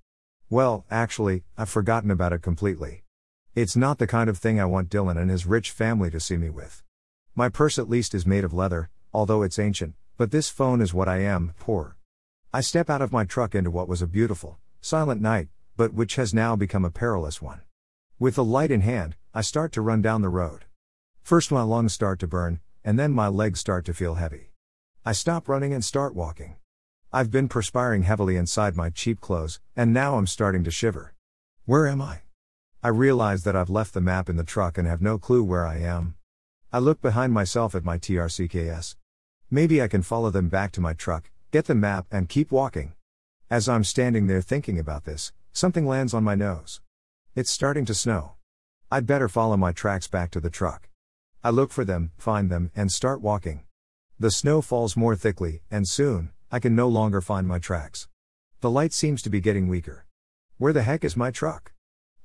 Well, 0.49 0.85
actually, 0.89 1.43
I've 1.55 1.69
forgotten 1.69 2.09
about 2.09 2.33
it 2.33 2.41
completely. 2.41 3.03
It's 3.53 3.75
not 3.75 3.99
the 3.99 4.07
kind 4.07 4.27
of 4.27 4.39
thing 4.39 4.59
I 4.59 4.65
want 4.65 4.89
Dylan 4.89 5.21
and 5.21 5.29
his 5.29 5.45
rich 5.45 5.69
family 5.69 6.09
to 6.09 6.19
see 6.19 6.35
me 6.35 6.49
with. 6.49 6.81
My 7.35 7.47
purse 7.47 7.77
at 7.77 7.91
least 7.91 8.15
is 8.15 8.25
made 8.25 8.43
of 8.43 8.53
leather, 8.53 8.89
although 9.13 9.43
it's 9.43 9.59
ancient, 9.59 9.93
but 10.17 10.31
this 10.31 10.49
phone 10.49 10.81
is 10.81 10.95
what 10.95 11.07
I 11.07 11.19
am, 11.19 11.53
poor. 11.59 11.95
I 12.51 12.61
step 12.61 12.89
out 12.89 13.03
of 13.03 13.11
my 13.11 13.23
truck 13.23 13.53
into 13.53 13.69
what 13.69 13.87
was 13.87 14.01
a 14.01 14.07
beautiful, 14.07 14.57
silent 14.81 15.21
night, 15.21 15.49
but 15.77 15.93
which 15.93 16.15
has 16.15 16.33
now 16.33 16.55
become 16.55 16.85
a 16.85 16.89
perilous 16.89 17.39
one. 17.39 17.61
With 18.17 18.33
the 18.33 18.43
light 18.43 18.71
in 18.71 18.81
hand, 18.81 19.15
I 19.31 19.41
start 19.41 19.73
to 19.73 19.81
run 19.81 20.01
down 20.01 20.23
the 20.23 20.29
road. 20.29 20.65
First, 21.21 21.51
my 21.51 21.61
lungs 21.61 21.93
start 21.93 22.19
to 22.21 22.27
burn, 22.27 22.61
and 22.83 22.97
then 22.97 23.11
my 23.11 23.27
legs 23.27 23.59
start 23.59 23.85
to 23.85 23.93
feel 23.93 24.15
heavy. 24.15 24.50
I 25.03 25.13
stop 25.13 25.49
running 25.49 25.73
and 25.73 25.83
start 25.83 26.13
walking. 26.13 26.57
I've 27.11 27.31
been 27.31 27.47
perspiring 27.47 28.03
heavily 28.03 28.35
inside 28.35 28.75
my 28.75 28.91
cheap 28.91 29.19
clothes, 29.19 29.59
and 29.75 29.91
now 29.91 30.15
I'm 30.15 30.27
starting 30.27 30.63
to 30.63 30.69
shiver. 30.69 31.15
Where 31.65 31.87
am 31.87 32.03
I? 32.03 32.21
I 32.83 32.89
realize 32.89 33.43
that 33.43 33.55
I've 33.55 33.71
left 33.71 33.95
the 33.95 33.99
map 34.01 34.29
in 34.29 34.35
the 34.35 34.43
truck 34.43 34.77
and 34.77 34.87
have 34.87 35.01
no 35.01 35.17
clue 35.17 35.43
where 35.43 35.65
I 35.65 35.79
am. 35.79 36.13
I 36.71 36.77
look 36.77 37.01
behind 37.01 37.33
myself 37.33 37.73
at 37.73 37.83
my 37.83 37.97
TRCKS. 37.97 38.95
Maybe 39.49 39.81
I 39.81 39.87
can 39.87 40.03
follow 40.03 40.29
them 40.29 40.49
back 40.49 40.71
to 40.73 40.81
my 40.81 40.93
truck, 40.93 41.31
get 41.49 41.65
the 41.65 41.73
map, 41.73 42.05
and 42.11 42.29
keep 42.29 42.51
walking. 42.51 42.93
As 43.49 43.67
I'm 43.67 43.83
standing 43.83 44.27
there 44.27 44.43
thinking 44.43 44.77
about 44.77 45.05
this, 45.05 45.31
something 45.51 45.87
lands 45.87 46.13
on 46.13 46.23
my 46.23 46.35
nose. 46.35 46.79
It's 47.33 47.49
starting 47.49 47.85
to 47.85 47.95
snow. 47.95 48.33
I'd 48.91 49.07
better 49.07 49.27
follow 49.27 49.57
my 49.57 49.71
tracks 49.71 50.07
back 50.07 50.29
to 50.31 50.39
the 50.39 50.51
truck. 50.51 50.89
I 51.43 51.49
look 51.49 51.71
for 51.71 51.83
them, 51.83 52.11
find 52.19 52.51
them, 52.51 52.69
and 52.75 52.91
start 52.91 53.19
walking. 53.19 53.63
The 54.21 54.29
snow 54.29 54.61
falls 54.61 54.95
more 54.95 55.15
thickly, 55.15 55.63
and 55.71 55.87
soon, 55.87 56.29
I 56.51 56.59
can 56.59 56.75
no 56.75 56.87
longer 56.87 57.21
find 57.21 57.47
my 57.47 57.57
tracks. 57.57 58.07
The 58.59 58.69
light 58.69 58.93
seems 58.93 59.23
to 59.23 59.31
be 59.31 59.41
getting 59.41 59.67
weaker. 59.67 60.05
Where 60.59 60.73
the 60.73 60.83
heck 60.83 61.03
is 61.03 61.17
my 61.17 61.31
truck? 61.31 61.71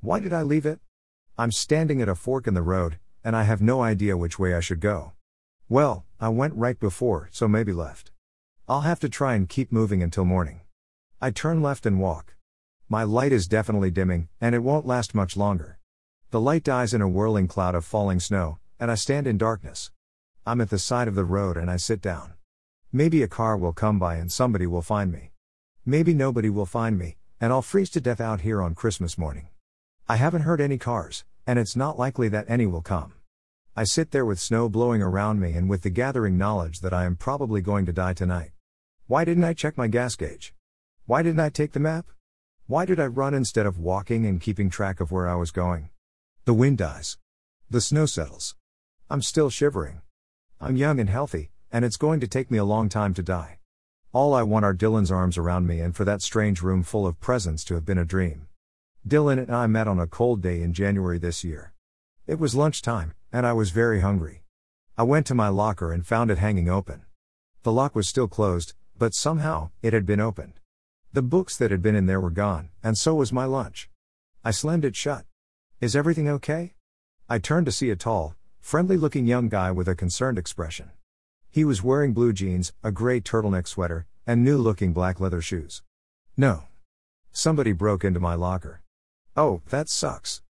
Why 0.02 0.20
did 0.20 0.30
I 0.30 0.42
leave 0.42 0.66
it? 0.66 0.80
I'm 1.38 1.50
standing 1.50 2.02
at 2.02 2.08
a 2.10 2.14
fork 2.14 2.46
in 2.46 2.52
the 2.52 2.60
road, 2.60 2.98
and 3.24 3.34
I 3.34 3.44
have 3.44 3.62
no 3.62 3.80
idea 3.80 4.14
which 4.14 4.38
way 4.38 4.52
I 4.52 4.60
should 4.60 4.80
go. 4.80 5.12
Well, 5.70 6.04
I 6.20 6.28
went 6.28 6.52
right 6.54 6.78
before, 6.78 7.30
so 7.32 7.48
maybe 7.48 7.72
left. 7.72 8.10
I'll 8.68 8.82
have 8.82 9.00
to 9.00 9.08
try 9.08 9.34
and 9.34 9.48
keep 9.48 9.72
moving 9.72 10.02
until 10.02 10.26
morning. 10.26 10.60
I 11.22 11.30
turn 11.30 11.62
left 11.62 11.86
and 11.86 11.98
walk. 11.98 12.36
My 12.90 13.04
light 13.04 13.32
is 13.32 13.48
definitely 13.48 13.90
dimming, 13.90 14.28
and 14.38 14.54
it 14.54 14.62
won't 14.62 14.84
last 14.84 15.14
much 15.14 15.34
longer. 15.34 15.78
The 16.30 16.42
light 16.42 16.62
dies 16.62 16.92
in 16.92 17.00
a 17.00 17.08
whirling 17.08 17.48
cloud 17.48 17.74
of 17.74 17.86
falling 17.86 18.20
snow, 18.20 18.58
and 18.78 18.90
I 18.90 18.96
stand 18.96 19.26
in 19.26 19.38
darkness. 19.38 19.90
I'm 20.48 20.60
at 20.60 20.70
the 20.70 20.78
side 20.78 21.08
of 21.08 21.16
the 21.16 21.24
road 21.24 21.56
and 21.56 21.68
I 21.68 21.76
sit 21.76 22.00
down. 22.00 22.34
Maybe 22.92 23.20
a 23.20 23.28
car 23.28 23.56
will 23.56 23.72
come 23.72 23.98
by 23.98 24.14
and 24.14 24.30
somebody 24.30 24.64
will 24.64 24.80
find 24.80 25.10
me. 25.10 25.32
Maybe 25.84 26.14
nobody 26.14 26.48
will 26.48 26.66
find 26.66 26.96
me, 26.96 27.16
and 27.40 27.52
I'll 27.52 27.62
freeze 27.62 27.90
to 27.90 28.00
death 28.00 28.20
out 28.20 28.42
here 28.42 28.62
on 28.62 28.76
Christmas 28.76 29.18
morning. 29.18 29.48
I 30.08 30.14
haven't 30.14 30.42
heard 30.42 30.60
any 30.60 30.78
cars, 30.78 31.24
and 31.48 31.58
it's 31.58 31.74
not 31.74 31.98
likely 31.98 32.28
that 32.28 32.48
any 32.48 32.64
will 32.64 32.80
come. 32.80 33.14
I 33.74 33.82
sit 33.82 34.12
there 34.12 34.24
with 34.24 34.38
snow 34.38 34.68
blowing 34.68 35.02
around 35.02 35.40
me 35.40 35.50
and 35.54 35.68
with 35.68 35.82
the 35.82 35.90
gathering 35.90 36.38
knowledge 36.38 36.78
that 36.78 36.94
I 36.94 37.06
am 37.06 37.16
probably 37.16 37.60
going 37.60 37.84
to 37.86 37.92
die 37.92 38.12
tonight. 38.12 38.52
Why 39.08 39.24
didn't 39.24 39.42
I 39.42 39.52
check 39.52 39.76
my 39.76 39.88
gas 39.88 40.14
gauge? 40.14 40.54
Why 41.06 41.22
didn't 41.24 41.40
I 41.40 41.48
take 41.48 41.72
the 41.72 41.80
map? 41.80 42.06
Why 42.68 42.84
did 42.84 43.00
I 43.00 43.06
run 43.06 43.34
instead 43.34 43.66
of 43.66 43.80
walking 43.80 44.24
and 44.24 44.40
keeping 44.40 44.70
track 44.70 45.00
of 45.00 45.10
where 45.10 45.28
I 45.28 45.34
was 45.34 45.50
going? 45.50 45.90
The 46.44 46.54
wind 46.54 46.78
dies. 46.78 47.18
The 47.68 47.80
snow 47.80 48.06
settles. 48.06 48.54
I'm 49.10 49.22
still 49.22 49.50
shivering. 49.50 50.02
I'm 50.58 50.76
young 50.76 50.98
and 50.98 51.10
healthy, 51.10 51.50
and 51.70 51.84
it's 51.84 51.98
going 51.98 52.18
to 52.20 52.26
take 52.26 52.50
me 52.50 52.56
a 52.56 52.64
long 52.64 52.88
time 52.88 53.12
to 53.14 53.22
die. 53.22 53.58
All 54.14 54.32
I 54.32 54.42
want 54.42 54.64
are 54.64 54.74
Dylan's 54.74 55.12
arms 55.12 55.36
around 55.36 55.66
me 55.66 55.80
and 55.80 55.94
for 55.94 56.06
that 56.06 56.22
strange 56.22 56.62
room 56.62 56.82
full 56.82 57.06
of 57.06 57.20
presents 57.20 57.62
to 57.64 57.74
have 57.74 57.84
been 57.84 57.98
a 57.98 58.06
dream. 58.06 58.48
Dylan 59.06 59.38
and 59.38 59.54
I 59.54 59.66
met 59.66 59.86
on 59.86 60.00
a 60.00 60.06
cold 60.06 60.40
day 60.40 60.62
in 60.62 60.72
January 60.72 61.18
this 61.18 61.44
year. 61.44 61.74
It 62.26 62.38
was 62.38 62.54
lunchtime, 62.54 63.12
and 63.30 63.46
I 63.46 63.52
was 63.52 63.68
very 63.68 64.00
hungry. 64.00 64.44
I 64.96 65.02
went 65.02 65.26
to 65.26 65.34
my 65.34 65.48
locker 65.48 65.92
and 65.92 66.06
found 66.06 66.30
it 66.30 66.38
hanging 66.38 66.70
open. 66.70 67.02
The 67.62 67.70
lock 67.70 67.94
was 67.94 68.08
still 68.08 68.26
closed, 68.26 68.72
but 68.96 69.12
somehow, 69.12 69.72
it 69.82 69.92
had 69.92 70.06
been 70.06 70.20
opened. 70.20 70.54
The 71.12 71.20
books 71.20 71.54
that 71.58 71.70
had 71.70 71.82
been 71.82 71.94
in 71.94 72.06
there 72.06 72.20
were 72.20 72.30
gone, 72.30 72.70
and 72.82 72.96
so 72.96 73.14
was 73.14 73.30
my 73.30 73.44
lunch. 73.44 73.90
I 74.42 74.52
slammed 74.52 74.86
it 74.86 74.96
shut. 74.96 75.26
Is 75.82 75.94
everything 75.94 76.30
okay? 76.30 76.72
I 77.28 77.40
turned 77.40 77.66
to 77.66 77.72
see 77.72 77.90
a 77.90 77.96
tall, 77.96 78.35
friendly 78.66 78.96
looking 78.96 79.28
young 79.28 79.48
guy 79.48 79.70
with 79.70 79.86
a 79.86 79.94
concerned 79.94 80.36
expression. 80.36 80.90
He 81.52 81.64
was 81.64 81.84
wearing 81.84 82.12
blue 82.12 82.32
jeans, 82.32 82.72
a 82.82 82.90
gray 82.90 83.20
turtleneck 83.20 83.68
sweater, 83.68 84.06
and 84.26 84.42
new 84.42 84.58
looking 84.58 84.92
black 84.92 85.20
leather 85.20 85.40
shoes. 85.40 85.84
No. 86.36 86.64
Somebody 87.30 87.70
broke 87.70 88.02
into 88.02 88.18
my 88.18 88.34
locker. 88.34 88.82
Oh, 89.36 89.62
that 89.70 89.88
sucks. 89.88 90.42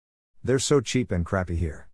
They're 0.44 0.61
so 0.61 0.80
cheap 0.80 1.11
and 1.11 1.26
crappy 1.26 1.56
here. 1.56 1.88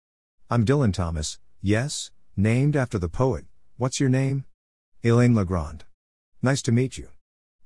I'm 0.51 0.67
Dylan 0.67 0.93
Thomas, 0.93 1.39
yes, 1.63 2.11
named 2.37 2.77
after 2.77 2.99
the 2.99 3.09
poet. 3.09 3.47
What's 3.79 3.99
your 3.99 4.11
name? 4.11 4.45
Elaine 5.03 5.35
Legrand. 5.35 5.85
Nice 6.43 6.61
to 6.63 6.71
meet 6.71 6.99
you. 6.99 7.09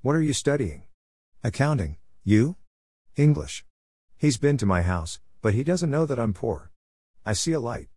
What 0.00 0.14
are 0.14 0.22
you 0.22 0.32
studying? 0.32 0.84
Accounting, 1.42 1.96
you? 2.22 2.54
English. 3.16 3.64
He's 4.16 4.38
been 4.38 4.58
to 4.58 4.64
my 4.64 4.82
house, 4.82 5.18
but 5.42 5.54
he 5.54 5.64
doesn't 5.64 5.90
know 5.90 6.06
that 6.06 6.20
I'm 6.20 6.32
poor. 6.32 6.70
I 7.26 7.32
see 7.32 7.50
a 7.50 7.58
light. 7.58 7.88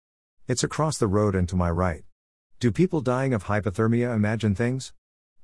It's 0.47 0.63
across 0.63 0.97
the 0.97 1.07
road 1.07 1.35
and 1.35 1.49
to 1.49 1.57
my 1.57 1.69
right. 1.69 2.05
Do 2.61 2.71
people 2.71 3.01
dying 3.01 3.33
of 3.33 3.43
hypothermia 3.43 4.15
imagine 4.15 4.55
things? 4.55 4.93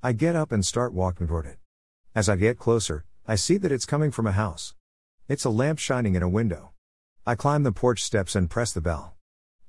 I 0.01 0.13
get 0.13 0.33
up 0.33 0.53
and 0.53 0.65
start 0.65 0.93
walking 0.93 1.27
toward 1.27 1.45
it. 1.45 1.57
As 2.15 2.29
I 2.29 2.37
get 2.37 2.57
closer, 2.57 3.03
I 3.27 3.35
see 3.35 3.57
that 3.57 3.71
it's 3.73 3.85
coming 3.85 4.11
from 4.11 4.27
a 4.27 4.31
house. 4.31 4.75
It's 5.27 5.43
a 5.43 5.49
lamp 5.49 5.79
shining 5.79 6.15
in 6.15 6.23
a 6.23 6.29
window. 6.29 6.71
I 7.25 7.35
climb 7.35 7.63
the 7.63 7.73
porch 7.73 8.01
steps 8.01 8.33
and 8.33 8.49
press 8.49 8.71
the 8.71 8.79
bell. 8.79 9.17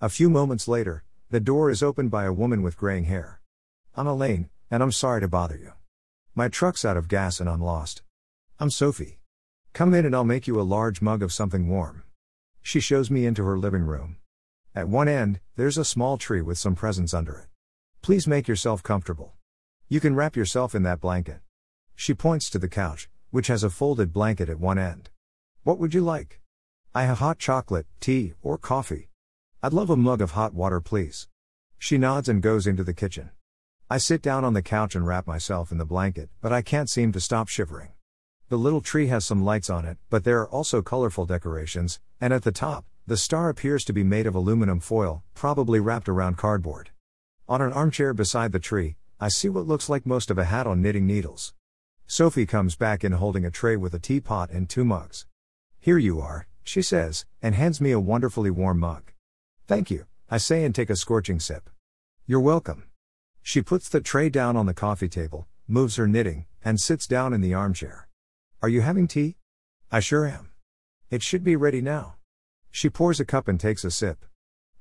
A 0.01 0.09
few 0.09 0.31
moments 0.31 0.69
later, 0.69 1.03
the 1.31 1.41
door 1.41 1.69
is 1.69 1.83
opened 1.83 2.13
by 2.13 2.27
a 2.27 2.33
woman 2.33 2.63
with 2.63 2.77
graying 2.77 3.07
hair. 3.07 3.41
I'm 3.97 4.07
Elaine, 4.07 4.51
and 4.71 4.85
I'm 4.85 4.93
sorry 4.93 5.21
to 5.21 5.27
bother 5.27 5.57
you. 5.57 5.73
My 6.37 6.47
truck's 6.47 6.85
out 6.85 6.97
of 6.97 7.09
gas 7.09 7.41
and 7.41 7.51
I'm 7.51 7.61
lost. 7.61 8.05
I'm 8.61 8.71
Sophie. 8.71 9.19
Come 9.73 9.95
in 9.95 10.07
and 10.07 10.15
I'll 10.15 10.23
make 10.23 10.47
you 10.47 10.61
a 10.61 10.63
large 10.63 11.03
mug 11.03 11.25
of 11.25 11.33
something 11.33 11.69
warm. 11.69 12.05
She 12.63 12.79
shows 12.79 13.11
me 13.11 13.27
into 13.27 13.43
her 13.43 13.59
living 13.59 13.83
room. 13.83 14.19
At 14.77 14.89
one 14.89 15.07
end, 15.07 15.39
there's 15.55 15.79
a 15.79 15.85
small 15.85 16.19
tree 16.19 16.43
with 16.43 16.59
some 16.59 16.75
presents 16.75 17.15
under 17.15 17.39
it. 17.39 17.47
Please 18.03 18.27
make 18.27 18.49
yourself 18.49 18.83
comfortable. 18.83 19.35
You 19.89 20.01
can 20.01 20.17
wrap 20.17 20.35
yourself 20.35 20.75
in 20.75 20.83
that 20.83 21.01
blanket. 21.01 21.39
She 21.95 22.13
points 22.13 22.51
to 22.51 22.59
the 22.59 22.69
couch, 22.69 23.09
which 23.31 23.47
has 23.47 23.63
a 23.63 23.71
folded 23.71 24.13
blanket 24.13 24.49
at 24.49 24.59
one 24.59 24.77
end. 24.77 25.11
What 25.63 25.79
would 25.79 25.95
you 25.95 26.01
like? 26.01 26.41
I 26.93 27.05
have 27.05 27.21
hot 27.21 27.39
chocolate, 27.39 27.87
tea, 28.01 28.33
or 28.43 28.59
coffee. 28.59 29.11
I'd 29.63 29.73
love 29.73 29.91
a 29.91 29.97
mug 29.97 30.21
of 30.21 30.33
hot 30.33 30.55
water, 30.55 30.81
please. 30.81 31.29
She 31.79 31.97
nods 31.97 32.29
and 32.29 32.43
goes 32.43 32.67
into 32.67 32.83
the 32.83 32.93
kitchen. 32.93 33.31
I 33.89 33.99
sit 33.99 34.23
down 34.23 34.45
on 34.45 34.55
the 34.55 34.63
couch 34.63 34.97
and 34.97 35.07
wrap 35.07 35.25
myself 35.25 35.71
in 35.71 35.79
the 35.79 35.85
blanket, 35.85 36.31
but 36.41 36.53
I 36.53 36.63
can't 36.63 36.91
seem 36.91 37.13
to 37.13 37.21
stop 37.21 37.47
shivering. 37.47 37.93
The 38.49 38.59
little 38.59 38.81
tree 38.81 39.07
has 39.07 39.25
some 39.25 39.45
lights 39.45 39.71
on 39.71 39.85
it, 39.85 39.99
but 40.11 40.25
there 40.25 40.41
are 40.41 40.49
also 40.49 40.83
colorful 40.83 41.27
decorations, 41.27 42.01
and 42.21 42.33
at 42.33 42.43
the 42.43 42.51
top, 42.51 42.85
the 43.07 43.17
star 43.19 43.51
appears 43.51 43.85
to 43.85 43.93
be 43.93 44.03
made 44.03 44.27
of 44.27 44.35
aluminum 44.35 44.81
foil, 44.81 45.23
probably 45.35 45.79
wrapped 45.79 46.09
around 46.09 46.39
cardboard. 46.39 46.89
On 47.47 47.61
an 47.61 47.73
armchair 47.73 48.15
beside 48.15 48.53
the 48.53 48.59
tree, 48.59 48.97
I 49.21 49.29
see 49.29 49.51
what 49.51 49.67
looks 49.67 49.91
like 49.91 50.07
most 50.07 50.31
of 50.31 50.39
a 50.39 50.45
hat 50.45 50.67
on 50.67 50.81
knitting 50.81 51.07
needles. 51.07 51.53
Sophie 52.07 52.47
comes 52.47 52.77
back 52.77 53.05
in 53.05 53.13
holding 53.13 53.45
a 53.45 53.51
tray 53.51 53.77
with 53.77 53.93
a 53.93 53.99
teapot 53.99 54.51
and 54.51 54.71
two 54.71 54.87
mugs. 54.87 55.27
Here 55.79 55.99
you 55.99 56.19
are, 56.21 56.47
she 56.63 56.81
says, 56.81 57.27
and 57.43 57.55
hands 57.55 57.79
me 57.79 57.91
a 57.91 58.01
wonderfully 58.01 58.51
warm 58.51 58.79
mug. 58.79 59.13
Thank 59.67 59.91
you, 59.91 60.07
I 60.31 60.39
say 60.39 60.65
and 60.65 60.75
take 60.75 60.89
a 60.89 60.97
scorching 60.97 61.41
sip. 61.41 61.69
You're 62.27 62.41
welcome. 62.41 62.85
She 63.43 63.61
puts 63.61 63.91
the 63.91 64.01
tray 64.01 64.31
down 64.31 64.57
on 64.57 64.65
the 64.65 64.73
coffee 64.73 65.11
table, 65.11 65.47
moves 65.69 65.97
her 65.97 66.09
knitting, 66.09 66.47
and 66.65 66.81
sits 66.81 67.07
down 67.07 67.35
in 67.35 67.43
the 67.43 67.53
armchair. 67.53 68.09
Are 68.63 68.71
you 68.71 68.81
having 68.81 69.07
tea? 69.07 69.37
I 69.93 70.01
sure 70.01 70.27
am. 70.27 70.53
It 71.11 71.23
should 71.23 71.45
be 71.45 71.55
ready 71.55 71.83
now. 71.83 72.15
She 72.77 72.91
pours 72.91 73.21
a 73.21 73.25
cup 73.25 73.47
and 73.47 73.61
takes 73.61 73.85
a 73.85 73.91
sip. 73.93 74.25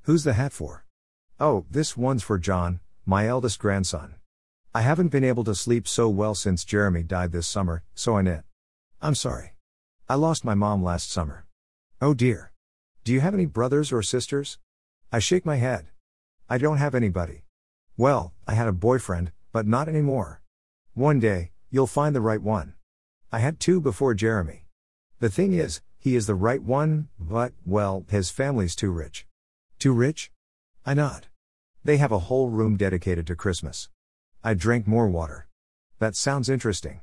Who's 0.02 0.24
the 0.24 0.32
hat 0.32 0.52
for? 0.52 0.84
Oh, 1.38 1.64
this 1.70 1.96
one's 1.96 2.24
for 2.24 2.38
John, 2.38 2.80
my 3.06 3.28
eldest 3.28 3.60
grandson. 3.60 4.16
I 4.74 4.80
haven't 4.80 5.12
been 5.12 5.22
able 5.22 5.44
to 5.44 5.54
sleep 5.54 5.86
so 5.86 6.08
well 6.08 6.34
since 6.34 6.64
Jeremy 6.64 7.04
died 7.04 7.30
this 7.30 7.46
summer, 7.46 7.84
so 7.94 8.16
I 8.16 8.22
knit. 8.22 8.42
I'm 9.00 9.14
sorry. 9.14 9.54
I 10.08 10.16
lost 10.16 10.44
my 10.44 10.56
mom 10.56 10.82
last 10.82 11.12
summer. 11.12 11.46
Oh 12.02 12.14
dear. 12.14 12.50
Do 13.04 13.12
you 13.12 13.20
have 13.20 13.32
any 13.32 13.46
brothers 13.46 13.92
or 13.92 14.02
sisters? 14.02 14.58
I 15.12 15.20
shake 15.20 15.46
my 15.46 15.56
head. 15.56 15.86
I 16.50 16.58
don't 16.58 16.78
have 16.78 16.96
anybody. 16.96 17.44
Well, 17.96 18.34
I 18.44 18.54
had 18.54 18.66
a 18.66 18.72
boyfriend, 18.72 19.30
but 19.52 19.68
not 19.68 19.88
anymore. 19.88 20.42
One 20.94 21.20
day, 21.20 21.52
you'll 21.70 21.86
find 21.86 22.12
the 22.12 22.20
right 22.20 22.42
one. 22.42 22.74
I 23.30 23.38
had 23.38 23.60
two 23.60 23.80
before 23.80 24.14
Jeremy. 24.14 24.66
The 25.20 25.30
thing 25.30 25.52
is, 25.52 25.80
he 26.04 26.16
is 26.16 26.26
the 26.26 26.34
right 26.34 26.62
one, 26.62 27.08
but, 27.18 27.54
well, 27.64 28.04
his 28.10 28.28
family's 28.28 28.76
too 28.76 28.90
rich. 28.90 29.26
Too 29.78 29.94
rich? 29.94 30.30
I 30.84 30.92
nod. 30.92 31.28
They 31.82 31.96
have 31.96 32.12
a 32.12 32.26
whole 32.28 32.50
room 32.50 32.76
dedicated 32.76 33.26
to 33.26 33.34
Christmas. 33.34 33.88
I 34.42 34.52
drank 34.52 34.86
more 34.86 35.08
water. 35.08 35.46
That 36.00 36.14
sounds 36.14 36.50
interesting. 36.50 37.00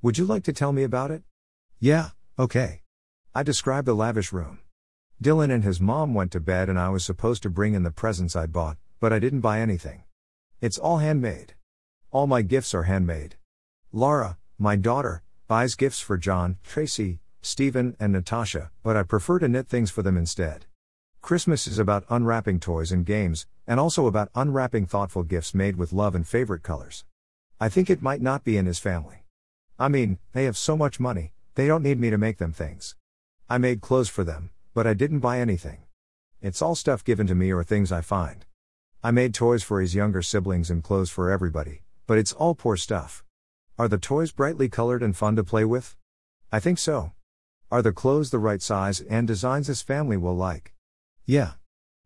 Would 0.00 0.16
you 0.16 0.24
like 0.24 0.44
to 0.44 0.54
tell 0.54 0.72
me 0.72 0.82
about 0.82 1.10
it? 1.10 1.24
Yeah, 1.78 2.12
okay. 2.38 2.80
I 3.34 3.42
describe 3.42 3.84
the 3.84 3.92
lavish 3.92 4.32
room. 4.32 4.60
Dylan 5.22 5.52
and 5.52 5.62
his 5.62 5.78
mom 5.78 6.14
went 6.14 6.32
to 6.32 6.40
bed 6.40 6.70
and 6.70 6.78
I 6.78 6.88
was 6.88 7.04
supposed 7.04 7.42
to 7.42 7.50
bring 7.50 7.74
in 7.74 7.82
the 7.82 7.90
presents 7.90 8.34
I'd 8.34 8.50
bought, 8.50 8.78
but 8.98 9.12
I 9.12 9.18
didn't 9.18 9.42
buy 9.42 9.60
anything. 9.60 10.04
It's 10.62 10.78
all 10.78 10.98
handmade. 10.98 11.52
All 12.12 12.26
my 12.26 12.40
gifts 12.40 12.72
are 12.72 12.84
handmade. 12.84 13.36
Laura, 13.92 14.38
my 14.56 14.74
daughter, 14.74 15.22
buys 15.48 15.74
gifts 15.74 16.00
for 16.00 16.16
John, 16.16 16.56
Tracy, 16.64 17.20
Stephen, 17.40 17.96
and 18.00 18.12
Natasha, 18.12 18.70
but 18.82 18.96
I 18.96 19.02
prefer 19.02 19.38
to 19.38 19.48
knit 19.48 19.68
things 19.68 19.90
for 19.90 20.02
them 20.02 20.16
instead. 20.16 20.66
Christmas 21.20 21.66
is 21.66 21.78
about 21.78 22.04
unwrapping 22.08 22.60
toys 22.60 22.92
and 22.92 23.04
games, 23.04 23.46
and 23.66 23.78
also 23.78 24.06
about 24.06 24.30
unwrapping 24.34 24.86
thoughtful 24.86 25.22
gifts 25.22 25.54
made 25.54 25.76
with 25.76 25.92
love 25.92 26.14
and 26.14 26.26
favorite 26.26 26.62
colors. 26.62 27.04
I 27.60 27.68
think 27.68 27.90
it 27.90 28.02
might 28.02 28.22
not 28.22 28.44
be 28.44 28.56
in 28.56 28.66
his 28.66 28.78
family. 28.78 29.24
I 29.78 29.88
mean, 29.88 30.18
they 30.32 30.44
have 30.44 30.56
so 30.56 30.76
much 30.76 31.00
money, 31.00 31.32
they 31.54 31.66
don't 31.66 31.82
need 31.82 32.00
me 32.00 32.10
to 32.10 32.18
make 32.18 32.38
them 32.38 32.52
things. 32.52 32.96
I 33.48 33.58
made 33.58 33.80
clothes 33.80 34.08
for 34.08 34.24
them, 34.24 34.50
but 34.74 34.86
I 34.86 34.94
didn't 34.94 35.20
buy 35.20 35.40
anything. 35.40 35.82
It's 36.40 36.62
all 36.62 36.74
stuff 36.74 37.04
given 37.04 37.26
to 37.26 37.34
me 37.34 37.52
or 37.52 37.64
things 37.64 37.90
I 37.90 38.00
find. 38.00 38.46
I 39.02 39.10
made 39.10 39.34
toys 39.34 39.62
for 39.62 39.80
his 39.80 39.94
younger 39.94 40.22
siblings 40.22 40.70
and 40.70 40.84
clothes 40.84 41.10
for 41.10 41.30
everybody, 41.30 41.82
but 42.06 42.18
it's 42.18 42.32
all 42.32 42.54
poor 42.54 42.76
stuff. 42.76 43.24
Are 43.78 43.88
the 43.88 43.98
toys 43.98 44.32
brightly 44.32 44.68
colored 44.68 45.02
and 45.02 45.16
fun 45.16 45.36
to 45.36 45.44
play 45.44 45.64
with? 45.64 45.96
I 46.52 46.60
think 46.60 46.78
so. 46.78 47.12
Are 47.70 47.82
the 47.82 47.92
clothes 47.92 48.30
the 48.30 48.38
right 48.38 48.62
size 48.62 49.02
and 49.02 49.26
designs 49.26 49.66
his 49.66 49.82
family 49.82 50.16
will 50.16 50.34
like? 50.34 50.72
Yeah. 51.26 51.52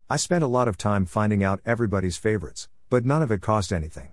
I 0.09 0.17
spent 0.17 0.43
a 0.43 0.47
lot 0.47 0.67
of 0.67 0.77
time 0.77 1.05
finding 1.05 1.41
out 1.41 1.61
everybody's 1.65 2.17
favorites, 2.17 2.67
but 2.89 3.05
none 3.05 3.21
of 3.21 3.31
it 3.31 3.39
cost 3.39 3.71
anything. 3.71 4.11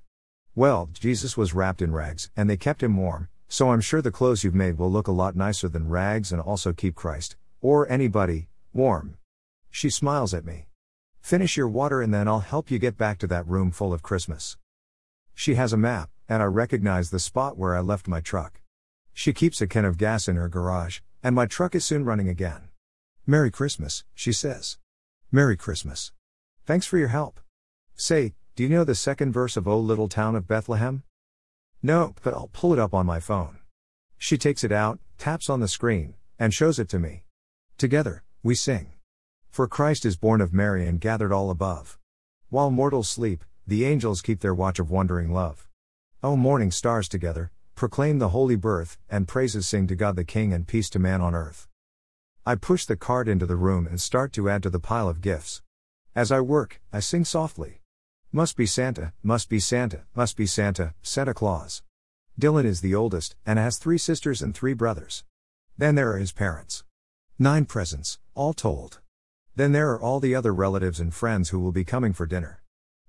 Well, 0.55 0.91
Jesus 0.93 1.37
was 1.37 1.53
wrapped 1.53 1.83
in 1.83 1.93
rags, 1.93 2.31
and 2.37 2.49
they 2.49 2.57
kept 2.57 2.85
him 2.85 2.97
warm, 2.97 3.29
so 3.49 3.71
I'm 3.71 3.81
sure 3.81 4.01
the 4.01 4.13
clothes 4.13 4.45
you've 4.45 4.55
made 4.55 4.79
will 4.79 4.93
look 4.93 5.09
a 5.09 5.13
lot 5.13 5.35
nicer 5.35 5.69
than 5.69 5.89
rags 5.89 6.31
and 6.31 6.41
also 6.41 6.73
keep 6.73 6.95
Christ, 6.95 7.35
or 7.61 7.91
anybody, 7.91 8.47
warm. 8.73 9.17
She 9.73 9.91
smiles 9.91 10.33
at 10.33 10.45
me. 10.45 10.69
Finish 11.21 11.57
your 11.57 11.69
water 11.69 12.01
and 12.01 12.15
then 12.15 12.29
I'll 12.29 12.39
help 12.39 12.71
you 12.71 12.79
get 12.79 12.97
back 12.97 13.19
to 13.19 13.27
that 13.27 13.49
room 13.49 13.73
full 13.73 13.93
of 13.93 14.05
Christmas. 14.05 14.57
She 15.35 15.57
has 15.57 15.73
a 15.73 15.77
map, 15.77 16.11
and 16.29 16.45
I 16.45 16.47
recognize 16.47 17.11
the 17.11 17.19
spot 17.19 17.59
where 17.59 17.75
I 17.75 17.81
left 17.81 18.07
my 18.07 18.21
truck. 18.21 18.61
She 19.13 19.33
keeps 19.33 19.61
a 19.61 19.67
can 19.67 19.85
of 19.85 19.99
gas 19.99 20.29
in 20.29 20.37
her 20.37 20.49
garage, 20.49 21.01
and 21.23 21.35
my 21.35 21.47
truck 21.47 21.75
is 21.75 21.85
soon 21.85 22.05
running 22.05 22.29
again. 22.29 22.69
Merry 23.27 23.51
Christmas, 23.51 24.05
she 24.15 24.33
says. 24.33 24.79
Merry 25.31 25.57
Christmas. 25.57 26.13
Thanks 26.67 26.87
for 26.87 26.99
your 26.99 27.09
help. 27.09 27.41
Say, 27.95 28.35
do 28.57 28.63
you 28.63 28.69
know 28.69 28.85
the 28.85 28.95
second 28.95 29.33
verse 29.33 29.57
of 29.57 29.69
O 29.69 29.79
Little 29.79 30.09
Town 30.09 30.35
of 30.35 30.49
Bethlehem? 30.49 31.03
No, 31.83 32.15
but 32.23 32.35
I'll 32.35 32.51
pull 32.53 32.73
it 32.73 32.79
up 32.79 32.93
on 32.93 33.07
my 33.07 33.21
phone. 33.21 33.59
She 34.19 34.37
takes 34.37 34.65
it 34.65 34.73
out, 34.73 34.99
taps 35.19 35.49
on 35.49 35.61
the 35.61 35.69
screen, 35.69 36.15
and 36.39 36.53
shows 36.53 36.79
it 36.79 36.89
to 36.91 36.99
me. 36.99 37.25
Together, 37.79 38.23
we 38.43 38.55
sing. 38.55 38.93
For 39.51 39.67
Christ 39.67 40.05
is 40.05 40.17
born 40.17 40.41
of 40.41 40.53
Mary 40.53 40.87
and 40.87 41.01
gathered 41.01 41.33
all 41.33 41.51
above. 41.51 41.99
While 42.51 42.71
mortals 42.71 43.09
sleep, 43.09 43.45
the 43.67 43.85
angels 43.85 44.23
keep 44.23 44.41
their 44.41 44.55
watch 44.55 44.79
of 44.79 44.91
wondering 44.91 45.33
love. 45.33 45.69
O 46.23 46.37
morning 46.37 46.71
stars 46.71 47.09
together, 47.09 47.51
proclaim 47.81 48.19
the 48.19 48.29
holy 48.29 48.57
birth, 48.57 48.99
and 49.09 49.27
praises 49.27 49.67
sing 49.67 49.87
to 49.87 49.97
God 49.97 50.15
the 50.15 50.23
King 50.23 50.53
and 50.53 50.67
peace 50.67 50.91
to 50.91 50.99
man 50.99 51.23
on 51.23 51.35
earth. 51.35 51.67
I 52.45 52.55
push 52.55 52.85
the 52.85 52.95
card 52.95 53.27
into 53.27 53.47
the 53.47 53.57
room 53.57 53.87
and 53.87 53.99
start 53.99 54.35
to 54.35 54.51
add 54.51 54.63
to 54.65 54.69
the 54.69 54.79
pile 54.79 55.09
of 55.09 55.23
gifts. 55.23 55.63
As 56.15 56.31
I 56.31 56.41
work, 56.43 56.83
I 56.93 57.01
sing 57.01 57.25
softly. 57.25 57.81
Must 58.33 58.55
be 58.55 58.67
Santa, 58.67 59.15
must 59.23 59.49
be 59.49 59.59
Santa, 59.59 60.03
must 60.15 60.37
be 60.37 60.45
Santa, 60.45 60.93
Santa 61.01 61.33
Claus. 61.33 61.83
Dylan 62.39 62.67
is 62.67 62.83
the 62.83 62.95
oldest, 62.95 63.35
and 63.47 63.59
has 63.59 63.79
three 63.79 63.97
sisters 63.97 64.43
and 64.43 64.55
three 64.55 64.75
brothers. 64.75 65.25
Then 65.79 65.95
there 65.95 66.13
are 66.13 66.19
his 66.19 66.33
parents. 66.33 66.85
Nine 67.39 67.65
presents, 67.65 68.19
all 68.35 68.53
told. 68.53 69.01
Then 69.57 69.73
there 69.73 69.91
are 69.93 70.03
all 70.03 70.21
the 70.21 70.35
other 70.35 70.53
relatives 70.53 71.01
and 71.01 71.15
friends 71.15 71.49
who 71.49 71.59
will 71.59 71.73
be 71.73 71.85
coming 71.85 72.13
for 72.13 72.27
dinner. 72.27 72.60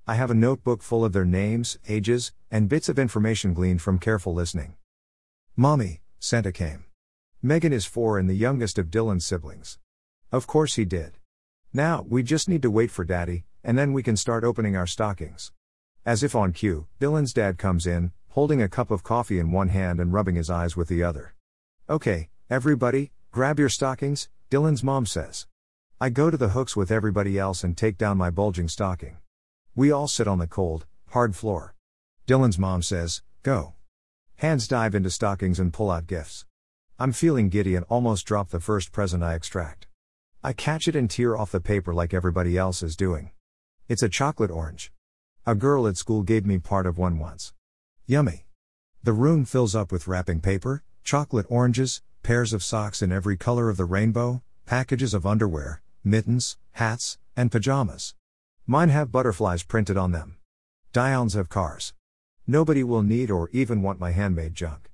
I 0.07 0.15
have 0.15 0.31
a 0.31 0.35
notebook 0.35 0.81
full 0.81 1.05
of 1.05 1.13
their 1.13 1.25
names, 1.25 1.77
ages, 1.87 2.33
and 2.49 2.67
bits 2.67 2.89
of 2.89 2.97
information 2.97 3.53
gleaned 3.53 3.83
from 3.83 3.99
careful 3.99 4.33
listening. 4.33 4.75
Mommy, 5.55 6.01
Santa 6.19 6.51
came. 6.51 6.85
Megan 7.43 7.71
is 7.71 7.85
four 7.85 8.17
and 8.17 8.27
the 8.27 8.33
youngest 8.33 8.79
of 8.79 8.89
Dylan's 8.89 9.25
siblings. 9.25 9.77
Of 10.31 10.47
course 10.47 10.75
he 10.75 10.85
did. 10.85 11.13
Now, 11.71 12.03
we 12.09 12.23
just 12.23 12.49
need 12.49 12.63
to 12.63 12.71
wait 12.71 12.89
for 12.89 13.05
daddy, 13.05 13.45
and 13.63 13.77
then 13.77 13.93
we 13.93 14.01
can 14.01 14.17
start 14.17 14.43
opening 14.43 14.75
our 14.75 14.87
stockings. 14.87 15.51
As 16.03 16.23
if 16.23 16.35
on 16.35 16.51
cue, 16.51 16.87
Dylan's 16.99 17.31
dad 17.31 17.59
comes 17.59 17.85
in, 17.85 18.11
holding 18.29 18.61
a 18.61 18.69
cup 18.69 18.89
of 18.89 19.03
coffee 19.03 19.37
in 19.37 19.51
one 19.51 19.69
hand 19.69 19.99
and 19.99 20.11
rubbing 20.11 20.35
his 20.35 20.49
eyes 20.49 20.75
with 20.75 20.87
the 20.87 21.03
other. 21.03 21.35
Okay, 21.87 22.29
everybody, 22.49 23.11
grab 23.31 23.59
your 23.59 23.69
stockings, 23.69 24.29
Dylan's 24.49 24.83
mom 24.83 25.05
says. 25.05 25.45
I 25.99 26.09
go 26.09 26.31
to 26.31 26.37
the 26.37 26.49
hooks 26.49 26.75
with 26.75 26.91
everybody 26.91 27.37
else 27.37 27.63
and 27.63 27.77
take 27.77 27.99
down 27.99 28.17
my 28.17 28.31
bulging 28.31 28.67
stocking. 28.67 29.17
We 29.73 29.89
all 29.89 30.09
sit 30.09 30.27
on 30.27 30.39
the 30.39 30.47
cold, 30.47 30.85
hard 31.11 31.33
floor. 31.33 31.75
Dylan's 32.27 32.59
mom 32.59 32.81
says, 32.81 33.21
Go. 33.41 33.75
Hands 34.35 34.67
dive 34.67 34.93
into 34.93 35.09
stockings 35.09 35.59
and 35.59 35.71
pull 35.71 35.89
out 35.89 36.07
gifts. 36.07 36.45
I'm 36.99 37.13
feeling 37.13 37.47
giddy 37.47 37.75
and 37.75 37.85
almost 37.87 38.25
drop 38.25 38.49
the 38.49 38.59
first 38.59 38.91
present 38.91 39.23
I 39.23 39.33
extract. 39.33 39.87
I 40.43 40.51
catch 40.51 40.89
it 40.89 40.95
and 40.95 41.09
tear 41.09 41.37
off 41.37 41.53
the 41.53 41.61
paper 41.61 41.93
like 41.93 42.13
everybody 42.13 42.57
else 42.57 42.83
is 42.83 42.97
doing. 42.97 43.31
It's 43.87 44.03
a 44.03 44.09
chocolate 44.09 44.51
orange. 44.51 44.91
A 45.45 45.55
girl 45.55 45.87
at 45.87 45.95
school 45.95 46.21
gave 46.21 46.45
me 46.45 46.57
part 46.57 46.85
of 46.85 46.97
one 46.97 47.17
once. 47.17 47.53
Yummy. 48.05 48.45
The 49.03 49.13
room 49.13 49.45
fills 49.45 49.73
up 49.73 49.89
with 49.89 50.05
wrapping 50.05 50.41
paper, 50.41 50.83
chocolate 51.05 51.45
oranges, 51.47 52.01
pairs 52.23 52.51
of 52.51 52.61
socks 52.61 53.01
in 53.01 53.13
every 53.13 53.37
color 53.37 53.69
of 53.69 53.77
the 53.77 53.85
rainbow, 53.85 54.43
packages 54.65 55.13
of 55.13 55.25
underwear, 55.25 55.81
mittens, 56.03 56.57
hats, 56.73 57.17
and 57.37 57.51
pajamas. 57.51 58.15
Mine 58.67 58.89
have 58.89 59.11
butterflies 59.11 59.63
printed 59.63 59.97
on 59.97 60.11
them. 60.11 60.37
Dion's 60.93 61.33
have 61.33 61.49
cars. 61.49 61.93
Nobody 62.47 62.83
will 62.83 63.03
need 63.03 63.31
or 63.31 63.49
even 63.51 63.81
want 63.81 63.99
my 63.99 64.11
handmade 64.11 64.53
junk. 64.53 64.91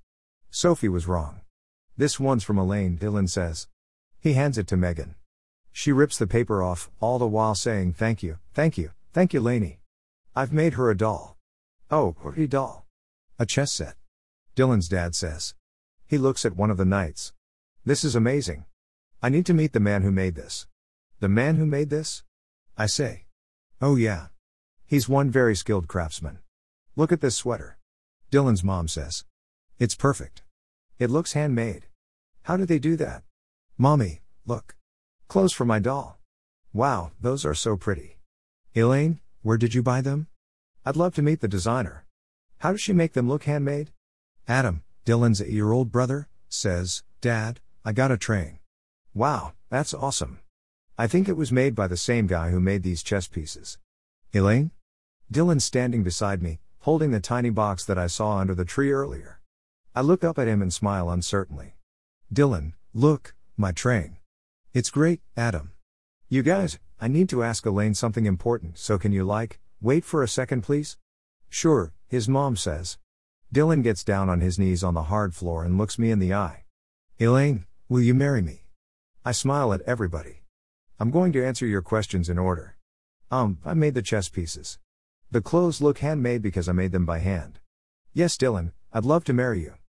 Sophie 0.50 0.90
was 0.90 1.08
wrong. 1.08 1.42
This 1.98 2.20
one's 2.20 2.44
from 2.44 2.58
Elaine, 2.58 2.98
Dylan 2.98 3.30
says. 3.30 3.68
He 4.20 4.34
hands 4.34 4.58
it 4.58 4.68
to 4.68 4.78
Megan. 4.78 5.16
She 5.72 5.92
rips 5.92 6.18
the 6.18 6.28
paper 6.28 6.64
off, 6.64 6.90
all 7.00 7.20
the 7.20 7.28
while 7.28 7.56
saying 7.56 7.94
thank 7.94 8.24
you, 8.24 8.40
thank 8.54 8.78
you, 8.78 8.92
thank 9.14 9.34
you, 9.34 9.40
Laney. 9.40 9.80
I've 10.36 10.54
made 10.54 10.74
her 10.74 10.90
a 10.90 10.98
doll. 10.98 11.38
Oh, 11.92 12.16
a 12.36 12.48
doll. 12.48 12.86
A 13.38 13.46
chess 13.46 13.72
set. 13.72 13.96
Dylan's 14.56 14.90
dad 14.90 15.14
says. 15.14 15.54
He 16.08 16.18
looks 16.18 16.46
at 16.46 16.56
one 16.56 16.72
of 16.72 16.78
the 16.78 16.86
knights. 16.86 17.34
This 17.86 18.04
is 18.04 18.16
amazing. 18.16 18.66
I 19.22 19.30
need 19.30 19.46
to 19.46 19.54
meet 19.54 19.74
the 19.74 19.80
man 19.80 20.02
who 20.02 20.12
made 20.12 20.36
this. 20.36 20.68
The 21.20 21.30
man 21.30 21.58
who 21.58 21.66
made 21.66 21.90
this? 21.90 22.24
I 22.78 22.88
say. 22.88 23.27
Oh, 23.80 23.96
yeah. 23.96 24.28
He's 24.86 25.08
one 25.08 25.30
very 25.30 25.56
skilled 25.56 25.88
craftsman. 25.88 26.40
Look 26.96 27.12
at 27.12 27.22
this 27.22 27.36
sweater. 27.36 27.78
Dylan's 28.32 28.64
mom 28.64 28.88
says. 28.88 29.24
It's 29.78 29.94
perfect. 29.94 30.42
It 30.98 31.12
looks 31.12 31.34
handmade. 31.34 31.86
How 32.44 32.58
do 32.58 32.66
they 32.66 32.80
do 32.80 32.96
that? 32.96 33.24
Mommy, 33.78 34.22
look. 34.46 34.76
Clothes 35.28 35.54
for 35.54 35.66
my 35.66 35.78
doll. 35.78 36.20
Wow, 36.74 37.12
those 37.22 37.46
are 37.46 37.54
so 37.54 37.78
pretty. 37.78 38.18
Elaine, 38.76 39.20
where 39.44 39.58
did 39.58 39.76
you 39.76 39.84
buy 39.84 40.02
them? 40.02 40.28
I'd 40.84 40.96
love 40.96 41.14
to 41.16 41.22
meet 41.22 41.42
the 41.42 41.48
designer. 41.48 42.06
How 42.60 42.72
does 42.72 42.82
she 42.82 42.94
make 42.94 43.14
them 43.14 43.30
look 43.30 43.44
handmade? 43.44 43.92
Adam, 44.48 44.84
Dylan's 45.06 45.42
eight 45.42 45.52
year 45.52 45.72
old 45.72 45.92
brother, 45.92 46.28
says, 46.50 47.04
Dad, 47.22 47.60
I 47.86 47.92
got 47.92 48.12
a 48.12 48.18
train. 48.18 48.58
Wow, 49.14 49.54
that's 49.70 49.94
awesome. 49.94 50.40
I 51.00 51.06
think 51.06 51.30
it 51.30 51.38
was 51.38 51.52
made 51.52 51.76
by 51.76 51.88
the 51.88 51.96
same 51.96 52.26
guy 52.26 52.50
who 52.50 52.60
made 52.60 52.82
these 52.82 53.04
chess 53.04 53.28
pieces. 53.28 53.78
Elaine? 54.34 54.72
Dylan's 55.32 55.64
standing 55.64 56.02
beside 56.02 56.42
me, 56.42 56.60
holding 56.80 57.12
the 57.12 57.20
tiny 57.20 57.52
box 57.52 57.86
that 57.86 58.00
I 58.00 58.08
saw 58.08 58.38
under 58.40 58.56
the 58.56 58.66
tree 58.66 58.92
earlier. 58.92 59.40
I 59.94 60.02
look 60.02 60.24
up 60.24 60.40
at 60.40 60.48
him 60.48 60.60
and 60.60 60.74
smile 60.74 61.12
uncertainly. 61.12 61.76
Dylan, 62.34 62.74
look, 62.96 63.36
my 63.56 63.72
train. 63.72 64.18
It's 64.74 64.90
great, 64.90 65.22
Adam. 65.36 65.74
You 66.30 66.42
guys, 66.42 66.80
I 67.00 67.08
need 67.08 67.30
to 67.30 67.44
ask 67.44 67.64
Elaine 67.68 67.94
something 67.94 68.26
important, 68.26 68.80
so 68.80 68.98
can 68.98 69.12
you 69.12 69.24
like, 69.24 69.60
wait 69.80 70.04
for 70.04 70.24
a 70.24 70.28
second 70.28 70.64
please? 70.64 70.98
Sure, 71.48 71.94
his 72.08 72.28
mom 72.28 72.56
says. 72.56 72.98
Dylan 73.54 73.84
gets 73.84 74.04
down 74.04 74.30
on 74.30 74.42
his 74.42 74.58
knees 74.58 74.84
on 74.84 74.96
the 74.96 75.04
hard 75.04 75.36
floor 75.36 75.64
and 75.64 75.78
looks 75.78 76.00
me 76.00 76.10
in 76.10 76.18
the 76.18 76.34
eye. 76.34 76.64
Elaine, 77.20 77.68
will 77.88 78.02
you 78.02 78.16
marry 78.16 78.42
me? 78.42 78.64
I 79.24 79.32
smile 79.32 79.74
at 79.74 79.82
everybody. 79.82 80.42
I'm 81.00 81.12
going 81.12 81.32
to 81.34 81.46
answer 81.46 81.68
your 81.68 81.84
questions 81.84 82.28
in 82.28 82.40
order. 82.40 82.76
Um, 83.30 83.60
I 83.64 83.76
made 83.76 83.94
the 83.94 84.02
chess 84.02 84.30
pieces. 84.30 84.80
The 85.30 85.42
clothes 85.42 85.80
look 85.80 86.00
handmade 86.00 86.42
because 86.42 86.68
I 86.68 86.72
made 86.72 86.92
them 86.92 87.06
by 87.06 87.20
hand. 87.20 87.60
Yes, 88.14 88.36
Dylan, 88.36 88.72
I'd 88.92 89.06
love 89.06 89.24
to 89.26 89.34
marry 89.34 89.62
you. 89.62 89.78